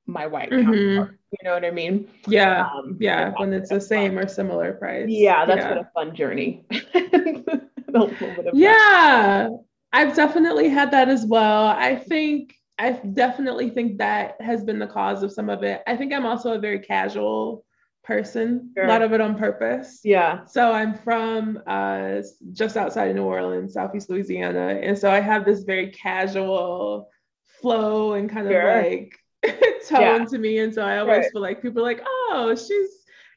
my 0.07 0.27
white 0.27 0.51
mm-hmm. 0.51 0.65
counterpart. 0.65 1.19
You 1.31 1.49
know 1.49 1.55
what 1.55 1.65
I 1.65 1.71
mean? 1.71 2.09
Yeah. 2.27 2.67
Um, 2.67 2.97
yeah. 3.01 3.33
When 3.37 3.53
it's 3.53 3.71
the 3.71 3.81
same 3.81 4.15
fun. 4.15 4.25
or 4.25 4.29
similar 4.29 4.73
price. 4.73 5.09
Yeah, 5.09 5.47
that's 5.47 5.63
yeah. 5.63 5.69
been 5.69 5.79
a 5.79 5.91
fun 5.95 6.15
journey. 6.15 6.65
yeah. 8.53 9.49
I've 9.93 10.17
definitely 10.17 10.69
had 10.69 10.91
that 10.91 11.09
as 11.09 11.25
well. 11.25 11.67
I 11.67 11.97
think 11.97 12.55
I 12.79 12.93
definitely 12.93 13.71
think 13.71 13.99
that 13.99 14.41
has 14.41 14.65
been 14.65 14.79
the 14.79 14.87
cause 14.87 15.23
of 15.23 15.33
some 15.33 15.51
of 15.51 15.63
it. 15.63 15.83
I 15.87 15.97
think 15.97 16.13
I'm 16.13 16.27
also 16.27 16.55
a 16.55 16.59
very 16.59 16.79
casual 16.79 17.65
person, 18.03 18.73
sure. 18.75 18.87
a 18.87 18.89
lot 18.89 19.03
of 19.03 19.13
it 19.13 19.21
on 19.21 19.37
purpose. 19.37 20.01
Yeah. 20.03 20.45
So 20.47 20.73
I'm 20.73 20.95
from 20.95 21.61
uh, 21.67 22.23
just 22.53 22.77
outside 22.77 23.11
of 23.11 23.17
New 23.17 23.25
Orleans, 23.25 23.75
Southeast 23.75 24.09
Louisiana. 24.09 24.81
And 24.83 24.99
so 24.99 25.11
I 25.11 25.21
have 25.21 25.45
this 25.45 25.63
very 25.63 25.91
casual 25.91 27.11
flow 27.61 28.15
and 28.15 28.31
kind 28.31 28.49
sure. 28.49 28.79
of 28.79 28.85
like 28.85 29.19
tone 29.89 30.01
yeah. 30.01 30.25
to 30.25 30.39
me. 30.39 30.59
And 30.59 30.73
so 30.73 30.83
I 30.83 30.99
always 30.99 31.19
right. 31.19 31.33
feel 31.33 31.43
like 31.43 31.63
people 31.63 31.83
are 31.83 31.85
like, 31.85 32.03
oh, 32.05 32.55
she's, 32.55 32.91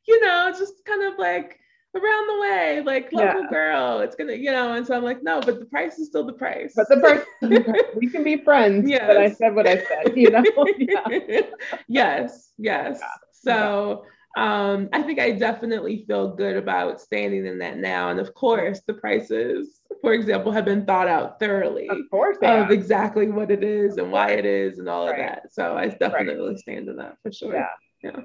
you 0.07 0.21
know, 0.21 0.53
just 0.57 0.85
kind 0.85 1.03
of 1.03 1.17
like 1.17 1.59
around 1.95 2.27
the 2.27 2.41
way, 2.41 2.81
like 2.85 3.11
local 3.13 3.41
yeah. 3.41 3.49
girl. 3.49 3.99
It's 3.99 4.15
gonna, 4.15 4.33
you 4.33 4.51
know, 4.51 4.73
and 4.73 4.85
so 4.85 4.95
I'm 4.95 5.03
like, 5.03 5.23
no, 5.23 5.41
but 5.41 5.59
the 5.59 5.65
price 5.65 5.99
is 5.99 6.07
still 6.07 6.25
the 6.25 6.33
price. 6.33 6.73
But 6.75 6.89
the 6.89 6.97
price, 6.97 7.23
we 7.95 8.09
can 8.09 8.23
be 8.23 8.37
friends. 8.37 8.89
Yeah. 8.89 9.07
But 9.07 9.17
I 9.17 9.31
said 9.31 9.55
what 9.55 9.67
I 9.67 9.83
said, 9.83 10.15
you 10.15 10.29
know. 10.29 10.43
Yeah. 10.77 11.41
yes, 11.87 12.51
yes. 12.57 13.01
So 13.31 14.05
um, 14.35 14.89
I 14.91 15.03
think 15.03 15.19
I 15.19 15.31
definitely 15.31 16.05
feel 16.07 16.35
good 16.35 16.57
about 16.57 16.99
standing 16.99 17.45
in 17.45 17.59
that 17.59 17.77
now. 17.77 18.09
And 18.09 18.19
of 18.19 18.33
course, 18.33 18.81
the 18.87 18.93
prices, 18.93 19.81
for 20.01 20.13
example, 20.13 20.51
have 20.51 20.65
been 20.65 20.85
thought 20.85 21.07
out 21.07 21.39
thoroughly 21.39 21.87
of, 21.87 21.99
course 22.09 22.37
of 22.41 22.71
exactly 22.71 23.29
what 23.29 23.51
it 23.51 23.63
is 23.63 23.97
and 23.97 24.11
why 24.11 24.31
it 24.31 24.45
is 24.45 24.79
and 24.79 24.89
all 24.89 25.07
right. 25.07 25.19
of 25.19 25.25
that. 25.25 25.53
So 25.53 25.77
I 25.77 25.89
definitely 25.89 26.49
right. 26.49 26.59
stand 26.59 26.89
in 26.89 26.95
that 26.97 27.17
for 27.21 27.31
sure. 27.31 27.53
Yeah. 27.53 27.67
Yeah. 28.01 28.21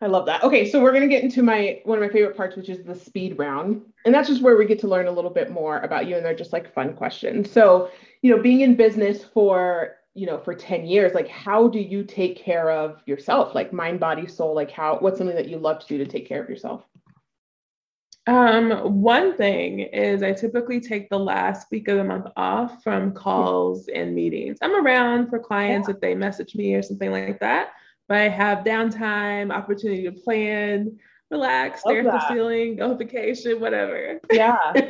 I 0.00 0.06
love 0.06 0.26
that. 0.26 0.42
Okay, 0.42 0.68
so 0.68 0.82
we're 0.82 0.92
gonna 0.92 1.06
get 1.06 1.22
into 1.22 1.44
my 1.44 1.80
one 1.84 1.96
of 1.96 2.02
my 2.02 2.12
favorite 2.12 2.36
parts, 2.36 2.56
which 2.56 2.68
is 2.68 2.82
the 2.82 2.94
speed 2.94 3.38
round, 3.38 3.82
and 4.04 4.12
that's 4.12 4.28
just 4.28 4.42
where 4.42 4.56
we 4.56 4.66
get 4.66 4.80
to 4.80 4.88
learn 4.88 5.06
a 5.06 5.12
little 5.12 5.30
bit 5.30 5.52
more 5.52 5.78
about 5.78 6.08
you, 6.08 6.16
and 6.16 6.26
they're 6.26 6.34
just 6.34 6.52
like 6.52 6.74
fun 6.74 6.94
questions. 6.94 7.48
So, 7.48 7.88
you 8.20 8.34
know, 8.34 8.42
being 8.42 8.62
in 8.62 8.74
business 8.74 9.22
for 9.22 9.98
you 10.14 10.26
know 10.26 10.38
for 10.38 10.54
10 10.54 10.84
years 10.84 11.14
like 11.14 11.28
how 11.28 11.68
do 11.68 11.78
you 11.78 12.04
take 12.04 12.36
care 12.36 12.70
of 12.70 13.00
yourself 13.06 13.54
like 13.54 13.72
mind 13.72 13.98
body 13.98 14.26
soul 14.26 14.54
like 14.54 14.70
how 14.70 14.98
what's 14.98 15.18
something 15.18 15.36
that 15.36 15.48
you 15.48 15.58
love 15.58 15.80
to 15.80 15.86
do 15.86 15.98
to 15.98 16.06
take 16.06 16.28
care 16.28 16.42
of 16.42 16.48
yourself 16.48 16.84
um, 18.26 19.02
one 19.02 19.36
thing 19.36 19.80
is 19.80 20.22
I 20.22 20.32
typically 20.32 20.80
take 20.80 21.10
the 21.10 21.18
last 21.18 21.66
week 21.72 21.88
of 21.88 21.96
the 21.96 22.04
month 22.04 22.26
off 22.36 22.82
from 22.82 23.12
calls 23.12 23.88
and 23.88 24.14
meetings. 24.14 24.58
I'm 24.62 24.86
around 24.86 25.28
for 25.28 25.40
clients 25.40 25.88
yeah. 25.88 25.94
if 25.94 26.00
they 26.00 26.14
message 26.14 26.54
me 26.54 26.74
or 26.74 26.82
something 26.82 27.10
like 27.10 27.40
that, 27.40 27.70
but 28.08 28.18
I 28.18 28.28
have 28.28 28.58
downtime, 28.58 29.52
opportunity 29.52 30.04
to 30.04 30.12
plan, 30.12 31.00
relax, 31.32 31.80
stare 31.80 32.06
at 32.08 32.12
the 32.12 32.28
ceiling, 32.28 32.76
go 32.76 32.94
vacation, 32.94 33.58
whatever. 33.58 34.20
Yeah. 34.30 34.58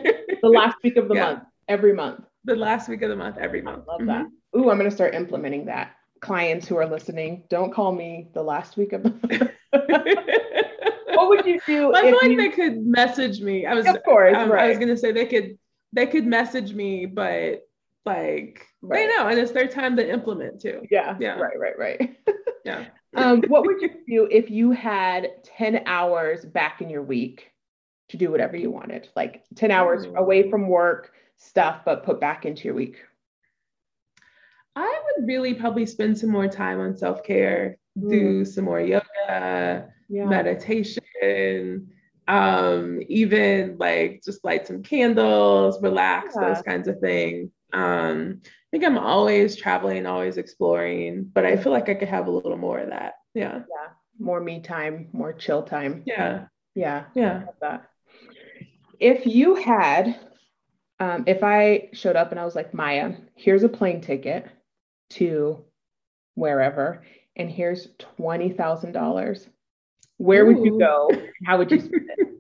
The 0.43 0.49
last 0.49 0.77
week 0.83 0.97
of 0.97 1.07
the 1.07 1.15
yeah. 1.15 1.25
month, 1.25 1.45
every 1.69 1.95
month. 1.95 2.25
The 2.45 2.57
last 2.57 2.89
week 2.89 3.03
of 3.03 3.11
the 3.11 3.15
month, 3.15 3.39
every 3.39 3.63
month. 3.63 3.85
I 3.89 3.93
love 3.93 4.01
mm-hmm. 4.01 4.09
that. 4.09 4.27
Ooh, 4.57 4.71
I'm 4.71 4.77
gonna 4.77 4.91
start 4.91 5.15
implementing 5.15 5.67
that. 5.67 5.97
Clients 6.21 6.69
who 6.69 6.77
are 6.77 6.87
listening, 6.87 7.45
don't 7.49 7.73
call 7.73 7.93
me 7.93 8.29
the 8.35 8.43
last 8.43 8.77
week 8.77 8.93
of 8.93 9.03
the 9.03 9.11
month. 9.11 9.51
what 11.17 11.29
would 11.29 11.47
you 11.47 11.61
do? 11.67 11.95
I 11.95 12.03
feel 12.03 12.17
like 12.17 12.31
you... 12.31 12.37
they 12.37 12.51
could 12.51 12.87
message 12.87 13.41
me. 13.41 13.67
I 13.67 13.75
was, 13.75 13.87
of 13.87 14.03
course, 14.05 14.37
um, 14.37 14.51
right. 14.51 14.65
I 14.65 14.69
was 14.69 14.79
gonna 14.79 14.97
say 14.97 15.13
they 15.13 15.27
could, 15.27 15.59
they 15.93 16.07
could 16.07 16.27
message 16.27 16.73
me, 16.73 17.07
but 17.07 17.67
like 18.05 18.67
right. 18.83 19.09
they 19.09 19.17
know, 19.17 19.29
and 19.29 19.39
it's 19.39 19.53
their 19.53 19.69
time 19.69 19.97
to 19.97 20.09
implement 20.09 20.61
too. 20.61 20.83
Yeah, 20.91 21.17
yeah, 21.19 21.39
right, 21.39 21.59
right, 21.59 21.79
right. 21.79 22.17
yeah. 22.65 22.87
Um, 23.15 23.43
what 23.49 23.67
would 23.67 23.83
you 23.83 23.91
do 24.09 24.27
if 24.31 24.51
you 24.51 24.71
had 24.71 25.45
10 25.45 25.83
hours 25.85 26.47
back 26.47 26.81
in 26.81 26.89
your 26.89 27.03
week 27.03 27.53
to 28.09 28.17
do 28.17 28.31
whatever 28.31 28.57
you 28.57 28.71
wanted? 28.71 29.11
Like 29.15 29.45
10 29.55 29.71
hours 29.71 30.07
away 30.17 30.49
from 30.49 30.67
work 30.67 31.13
stuff, 31.37 31.83
but 31.85 32.05
put 32.05 32.23
back 32.23 32.47
into 32.47 32.65
your 32.65 32.75
week? 32.75 32.97
I 34.75 35.03
would 35.05 35.27
really 35.27 35.55
probably 35.55 35.87
spend 35.87 36.17
some 36.19 36.31
more 36.31 36.49
time 36.49 36.81
on 36.81 36.97
self 36.97 37.23
care, 37.23 37.77
mm. 37.99 38.11
do 38.11 38.45
some 38.45 38.65
more 38.65 38.81
yoga, 38.81 39.89
yeah. 40.09 40.25
meditation, 40.25 41.89
um, 42.29 43.01
even 43.09 43.77
like 43.79 44.23
just 44.25 44.45
light 44.45 44.67
some 44.67 44.83
candles, 44.83 45.83
relax, 45.83 46.35
yeah. 46.35 46.55
those 46.55 46.63
kinds 46.63 46.89
of 46.89 46.99
things. 47.01 47.51
Um, 47.73 48.41
I 48.43 48.49
think 48.71 48.85
I'm 48.85 48.99
always 48.99 49.57
traveling, 49.57 50.07
always 50.07 50.39
exploring, 50.39 51.31
but 51.33 51.45
I 51.45 51.57
feel 51.57 51.73
like 51.73 51.89
I 51.89 51.95
could 51.95 52.09
have 52.09 52.27
a 52.27 52.31
little 52.31 52.57
more 52.57 52.79
of 52.79 52.91
that. 52.91 53.15
Yeah. 53.35 53.57
Yeah. 53.59 53.93
More 54.19 54.41
me 54.41 54.61
time, 54.61 55.09
more 55.13 55.33
chill 55.33 55.63
time. 55.63 56.03
Yeah. 56.07 56.47
Yeah. 56.75 57.05
Yeah. 57.15 57.45
If 58.99 59.27
you 59.27 59.57
had, 59.57 60.19
um, 61.01 61.25
if 61.27 61.43
I 61.43 61.89
showed 61.93 62.17
up 62.17 62.31
and 62.31 62.41
I 62.41 62.45
was 62.45 62.55
like, 62.55 62.73
Maya, 62.73 63.15
here's 63.35 63.63
a 63.63 63.69
plane 63.69 64.01
ticket 64.01 64.47
to 65.17 65.65
wherever, 66.35 67.03
and 67.37 67.51
here's 67.51 67.89
$20,000 68.19 69.49
where 70.19 70.45
Ooh. 70.45 70.55
would 70.55 70.65
you 70.65 70.79
go? 70.79 71.11
How 71.45 71.59
would 71.59 71.71
you 71.71 71.81
spend 71.81 72.09
it? 72.17 72.29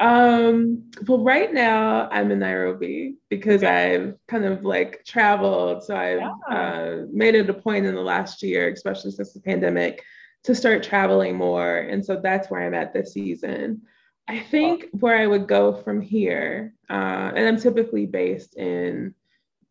Um, 0.00 0.90
well, 1.06 1.22
right 1.22 1.54
now 1.54 2.08
I'm 2.10 2.32
in 2.32 2.40
Nairobi 2.40 3.14
because 3.30 3.62
okay. 3.62 3.94
I've 3.94 4.14
kind 4.26 4.44
of 4.44 4.64
like 4.64 5.04
traveled. 5.06 5.84
So 5.84 5.94
I've 5.94 6.18
yeah. 6.18 6.54
uh, 6.54 7.06
made 7.12 7.36
it 7.36 7.48
a 7.48 7.54
point 7.54 7.86
in 7.86 7.94
the 7.94 8.00
last 8.00 8.42
year, 8.42 8.68
especially 8.68 9.12
since 9.12 9.32
the 9.32 9.40
pandemic, 9.40 10.02
to 10.42 10.54
start 10.54 10.82
traveling 10.82 11.36
more. 11.36 11.78
And 11.78 12.04
so 12.04 12.20
that's 12.20 12.50
where 12.50 12.62
I'm 12.62 12.74
at 12.74 12.92
this 12.92 13.12
season. 13.12 13.82
I 14.26 14.40
think 14.40 14.88
where 14.90 15.16
I 15.16 15.28
would 15.28 15.46
go 15.46 15.72
from 15.72 16.00
here, 16.00 16.74
uh, 16.90 17.30
and 17.34 17.46
I'm 17.46 17.58
typically 17.58 18.04
based 18.04 18.56
in 18.56 19.14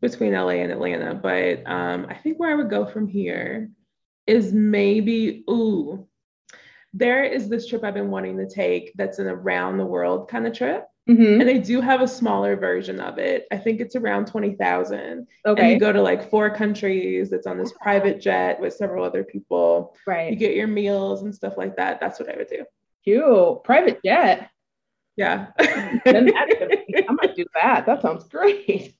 between 0.04 0.34
LA 0.34 0.60
and 0.60 0.70
Atlanta, 0.70 1.14
but 1.14 1.66
um, 1.66 2.06
I 2.10 2.14
think 2.14 2.38
where 2.38 2.50
I 2.50 2.54
would 2.54 2.68
go 2.68 2.84
from 2.84 3.08
here 3.08 3.70
is 4.26 4.52
maybe, 4.52 5.44
ooh, 5.48 6.06
there 6.92 7.24
is 7.24 7.48
this 7.48 7.66
trip 7.66 7.82
I've 7.82 7.94
been 7.94 8.10
wanting 8.10 8.36
to 8.36 8.48
take 8.48 8.92
that's 8.96 9.18
an 9.18 9.28
around 9.28 9.78
the 9.78 9.86
world 9.86 10.28
kind 10.28 10.46
of 10.46 10.52
trip. 10.52 10.86
Mm-hmm. 11.08 11.40
And 11.40 11.48
they 11.48 11.58
do 11.58 11.80
have 11.80 12.02
a 12.02 12.08
smaller 12.08 12.54
version 12.54 13.00
of 13.00 13.18
it. 13.18 13.46
I 13.50 13.56
think 13.56 13.80
it's 13.80 13.96
around 13.96 14.26
20,000. 14.26 15.26
Okay. 15.46 15.62
And 15.62 15.72
you 15.72 15.78
go 15.78 15.92
to 15.92 16.00
like 16.00 16.30
four 16.30 16.54
countries. 16.54 17.32
It's 17.32 17.46
on 17.46 17.58
this 17.58 17.72
private 17.80 18.20
jet 18.20 18.60
with 18.60 18.74
several 18.74 19.04
other 19.04 19.24
people. 19.24 19.96
Right. 20.06 20.30
You 20.30 20.36
get 20.36 20.54
your 20.54 20.66
meals 20.66 21.22
and 21.22 21.34
stuff 21.34 21.54
like 21.56 21.76
that. 21.76 21.98
That's 22.00 22.20
what 22.20 22.32
I 22.32 22.36
would 22.36 22.48
do. 22.48 22.64
Cute. 23.04 23.64
Private 23.64 24.00
jet. 24.04 24.50
Yeah. 25.16 25.48
I 25.58 27.04
might 27.10 27.36
do 27.36 27.44
that. 27.54 27.86
That 27.86 28.02
sounds 28.02 28.24
great. 28.24 28.94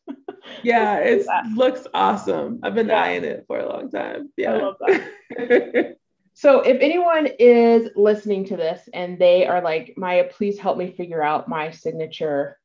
Yeah, 0.62 0.98
it 0.98 1.26
looks 1.54 1.86
awesome. 1.94 2.60
I've 2.62 2.74
been 2.74 2.88
yeah. 2.88 3.02
eyeing 3.02 3.24
it 3.24 3.44
for 3.46 3.58
a 3.58 3.68
long 3.68 3.90
time. 3.90 4.30
Yeah. 4.36 4.52
I 4.52 4.56
love 4.58 4.76
that. 4.80 5.96
So 6.36 6.60
if 6.62 6.80
anyone 6.80 7.28
is 7.38 7.90
listening 7.94 8.44
to 8.46 8.56
this 8.56 8.88
and 8.92 9.16
they 9.20 9.46
are 9.46 9.62
like, 9.62 9.94
Maya, 9.96 10.24
please 10.24 10.58
help 10.58 10.76
me 10.76 10.90
figure 10.90 11.22
out 11.22 11.48
my 11.48 11.70
signature, 11.70 12.58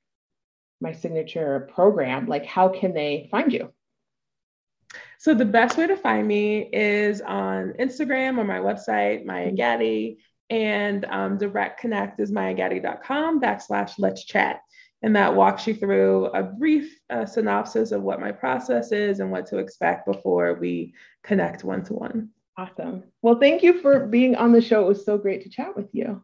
my 0.82 0.92
signature 0.92 1.70
program, 1.72 2.26
like 2.26 2.48
how 2.48 2.70
can 2.70 2.96
they 2.96 3.28
find 3.30 3.54
you? 3.54 3.72
So 5.20 5.36
the 5.36 5.46
best 5.46 5.78
way 5.78 5.86
to 5.86 5.96
find 5.96 6.28
me 6.28 6.68
is 6.74 7.22
on 7.22 7.74
Instagram 7.80 8.40
or 8.40 8.44
my 8.44 8.58
website, 8.58 9.24
Maya 9.24 9.52
mm-hmm. 9.52 9.56
Gaddie, 9.58 10.18
and 10.50 11.06
um, 11.06 11.38
direct 11.38 11.80
connect 11.80 12.20
is 12.20 12.32
mayagaddie.com 12.32 13.40
backslash 13.40 13.94
let's 14.00 14.24
chat. 14.24 14.62
And 15.02 15.16
that 15.16 15.34
walks 15.34 15.66
you 15.66 15.74
through 15.74 16.26
a 16.28 16.44
brief 16.44 17.00
uh, 17.10 17.26
synopsis 17.26 17.92
of 17.92 18.02
what 18.02 18.20
my 18.20 18.32
process 18.32 18.92
is 18.92 19.22
and 19.22 19.32
what 19.32 19.46
to 19.48 19.58
expect 19.58 20.06
before 20.06 20.56
we 20.56 20.94
connect 21.24 21.64
one 21.64 21.84
to 21.86 21.94
one. 21.94 22.30
Awesome. 22.58 23.04
Well, 23.22 23.40
thank 23.40 23.64
you 23.64 23.82
for 23.82 24.06
being 24.06 24.36
on 24.36 24.52
the 24.52 24.62
show. 24.62 24.82
It 24.84 24.88
was 24.90 25.06
so 25.06 25.18
great 25.18 25.44
to 25.44 25.50
chat 25.50 25.78
with 25.78 25.88
you. 25.94 26.22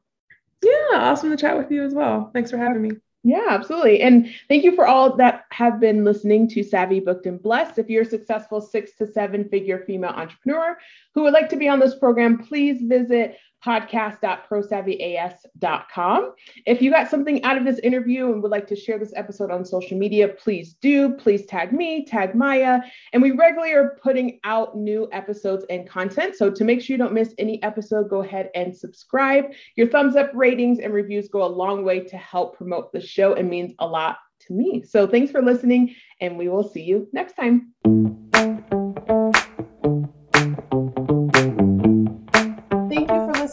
Yeah, 0.62 0.72
awesome 0.94 1.30
to 1.30 1.38
chat 1.38 1.58
with 1.58 1.72
you 1.72 1.84
as 1.84 1.94
well. 1.94 2.32
Thanks 2.34 2.52
for 2.52 2.58
having 2.58 2.82
me. 2.82 2.92
Yeah, 3.24 3.48
absolutely. 3.50 4.02
And 4.02 4.30
thank 4.50 4.64
you 4.64 4.76
for 4.76 4.86
all 4.86 5.16
that 5.16 5.46
have 5.52 5.80
been 5.80 6.04
listening 6.04 6.48
to 6.50 6.64
Savvy 6.64 7.00
Booked 7.00 7.26
and 7.26 7.42
Blessed. 7.42 7.80
If 7.80 7.90
you're 7.90 8.04
a 8.04 8.06
successful 8.06 8.62
six 8.62 8.96
to 8.98 9.08
seven 9.08 9.50
figure 9.50 9.84
female 9.88 10.12
entrepreneur 10.12 10.78
who 11.16 11.24
would 11.24 11.34
like 11.34 11.50
to 11.50 11.56
be 11.56 11.68
on 11.68 11.80
this 11.80 11.96
program, 11.96 12.38
please 12.38 12.82
visit 12.84 13.38
podcast.prosavvyas.com. 13.66 16.34
If 16.66 16.82
you 16.82 16.92
got 16.92 17.10
something 17.10 17.42
out 17.44 17.58
of 17.58 17.66
this 17.66 17.80
interview 17.80 18.32
and 18.32 18.44
would 18.44 18.52
like 18.52 18.68
to 18.68 18.76
share 18.76 19.00
this 19.00 19.14
episode 19.16 19.50
on 19.52 19.64
social 19.66 19.98
media, 19.98 20.28
please 20.28 20.74
do. 20.76 21.16
Please 21.16 21.46
tag 21.46 21.72
me, 21.74 22.06
tag 22.06 22.36
Maya. 22.36 22.82
And 23.14 23.24
we 23.24 23.32
regularly 23.32 23.74
are 23.74 23.98
putting 24.02 24.40
out 24.44 24.78
new 24.78 25.08
episodes 25.12 25.66
and 25.70 25.90
content. 25.90 26.36
So 26.36 26.52
to 26.52 26.64
make 26.64 26.82
sure 26.82 26.94
you 26.94 26.98
don't 26.98 27.14
miss 27.14 27.34
any 27.38 27.62
episode, 27.64 28.10
go 28.10 28.22
ahead 28.22 28.50
and 28.56 28.76
subscribe. 28.76 29.46
Your 29.76 29.88
thumbs 29.88 30.16
up, 30.16 30.32
ratings, 30.34 30.80
and 30.80 30.94
reviews 30.94 31.28
go 31.28 31.44
a 31.44 31.48
long 31.48 31.84
way 31.84 32.00
to 32.02 32.18
help 32.18 32.58
promote 32.58 32.94
the 32.94 33.02
show 33.02 33.34
and 33.34 33.50
means 33.50 33.74
a 33.80 33.88
lot 33.88 34.18
to 34.42 34.54
me. 34.54 34.84
So 34.84 35.08
thanks 35.08 35.32
for 35.32 35.42
listening, 35.42 35.96
and 36.22 36.38
we 36.38 36.50
will 36.50 36.68
see 36.68 36.84
you 36.84 37.08
next 37.14 37.34
time. 37.34 38.25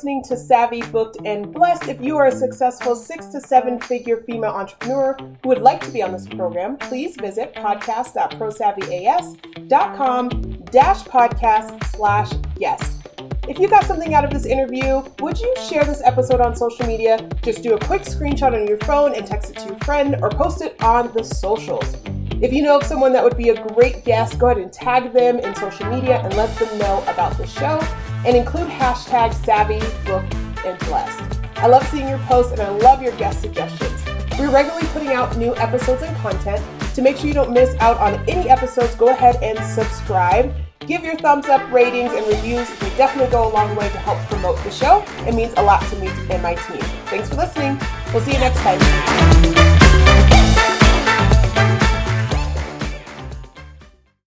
Listening 0.02 0.24
to 0.24 0.36
Savvy, 0.36 0.82
Booked, 0.90 1.18
and 1.24 1.54
Blessed. 1.54 1.86
If 1.86 2.00
you 2.00 2.16
are 2.16 2.26
a 2.26 2.32
successful 2.32 2.96
six 2.96 3.26
to 3.26 3.40
seven 3.40 3.78
figure 3.78 4.16
female 4.16 4.50
entrepreneur 4.50 5.16
who 5.16 5.48
would 5.48 5.62
like 5.62 5.80
to 5.82 5.92
be 5.92 6.02
on 6.02 6.10
this 6.10 6.26
program, 6.26 6.76
please 6.76 7.14
visit 7.14 7.54
podcast.prosavvyas.com 7.54 10.28
dash 10.72 11.04
podcast 11.04 11.86
slash 11.94 12.32
guest. 12.58 13.06
If 13.46 13.60
you 13.60 13.68
got 13.68 13.84
something 13.84 14.12
out 14.12 14.24
of 14.24 14.32
this 14.32 14.44
interview, 14.44 15.04
would 15.20 15.38
you 15.38 15.54
share 15.68 15.84
this 15.84 16.02
episode 16.02 16.40
on 16.40 16.56
social 16.56 16.84
media? 16.84 17.24
Just 17.40 17.62
do 17.62 17.74
a 17.74 17.78
quick 17.78 18.02
screenshot 18.02 18.60
on 18.60 18.66
your 18.66 18.78
phone 18.78 19.14
and 19.14 19.24
text 19.24 19.52
it 19.52 19.58
to 19.58 19.66
your 19.66 19.78
friend 19.84 20.16
or 20.20 20.30
post 20.30 20.62
it 20.62 20.82
on 20.82 21.12
the 21.12 21.22
socials. 21.22 21.96
If 22.40 22.52
you 22.52 22.64
know 22.64 22.76
of 22.76 22.82
someone 22.82 23.12
that 23.12 23.22
would 23.22 23.36
be 23.36 23.50
a 23.50 23.68
great 23.68 24.04
guest, 24.04 24.40
go 24.40 24.46
ahead 24.46 24.58
and 24.58 24.72
tag 24.72 25.12
them 25.12 25.38
in 25.38 25.54
social 25.54 25.86
media 25.86 26.20
and 26.24 26.34
let 26.34 26.52
them 26.58 26.76
know 26.78 27.04
about 27.06 27.38
the 27.38 27.46
show 27.46 27.80
and 28.24 28.36
include 28.36 28.68
hashtag 28.68 29.34
savvy, 29.34 29.80
book, 30.04 30.24
and 30.64 30.78
blessed. 30.80 31.40
I 31.56 31.66
love 31.66 31.86
seeing 31.88 32.08
your 32.08 32.18
posts 32.18 32.52
and 32.52 32.60
I 32.60 32.68
love 32.70 33.02
your 33.02 33.16
guest 33.16 33.40
suggestions. 33.40 34.04
We're 34.38 34.50
regularly 34.50 34.86
putting 34.88 35.12
out 35.12 35.36
new 35.36 35.54
episodes 35.56 36.02
and 36.02 36.16
content. 36.18 36.62
To 36.94 37.02
make 37.02 37.16
sure 37.16 37.26
you 37.26 37.34
don't 37.34 37.52
miss 37.52 37.74
out 37.80 37.98
on 37.98 38.14
any 38.28 38.50
episodes, 38.50 38.94
go 38.94 39.08
ahead 39.08 39.36
and 39.42 39.58
subscribe. 39.64 40.54
Give 40.80 41.04
your 41.04 41.16
thumbs 41.16 41.46
up, 41.46 41.70
ratings, 41.72 42.12
and 42.12 42.26
reviews. 42.26 42.68
They 42.80 42.90
definitely 42.96 43.30
go 43.30 43.48
a 43.48 43.52
long 43.52 43.76
way 43.76 43.88
to 43.88 43.98
help 43.98 44.18
promote 44.28 44.62
the 44.64 44.70
show. 44.70 45.04
It 45.26 45.34
means 45.34 45.52
a 45.56 45.62
lot 45.62 45.82
to 45.90 45.96
me 45.96 46.08
and 46.30 46.42
my 46.42 46.54
team. 46.54 46.80
Thanks 47.06 47.28
for 47.28 47.36
listening. 47.36 47.80
We'll 48.12 48.22
see 48.22 48.32
you 48.32 48.40
next 48.40 48.58
time. 48.58 49.71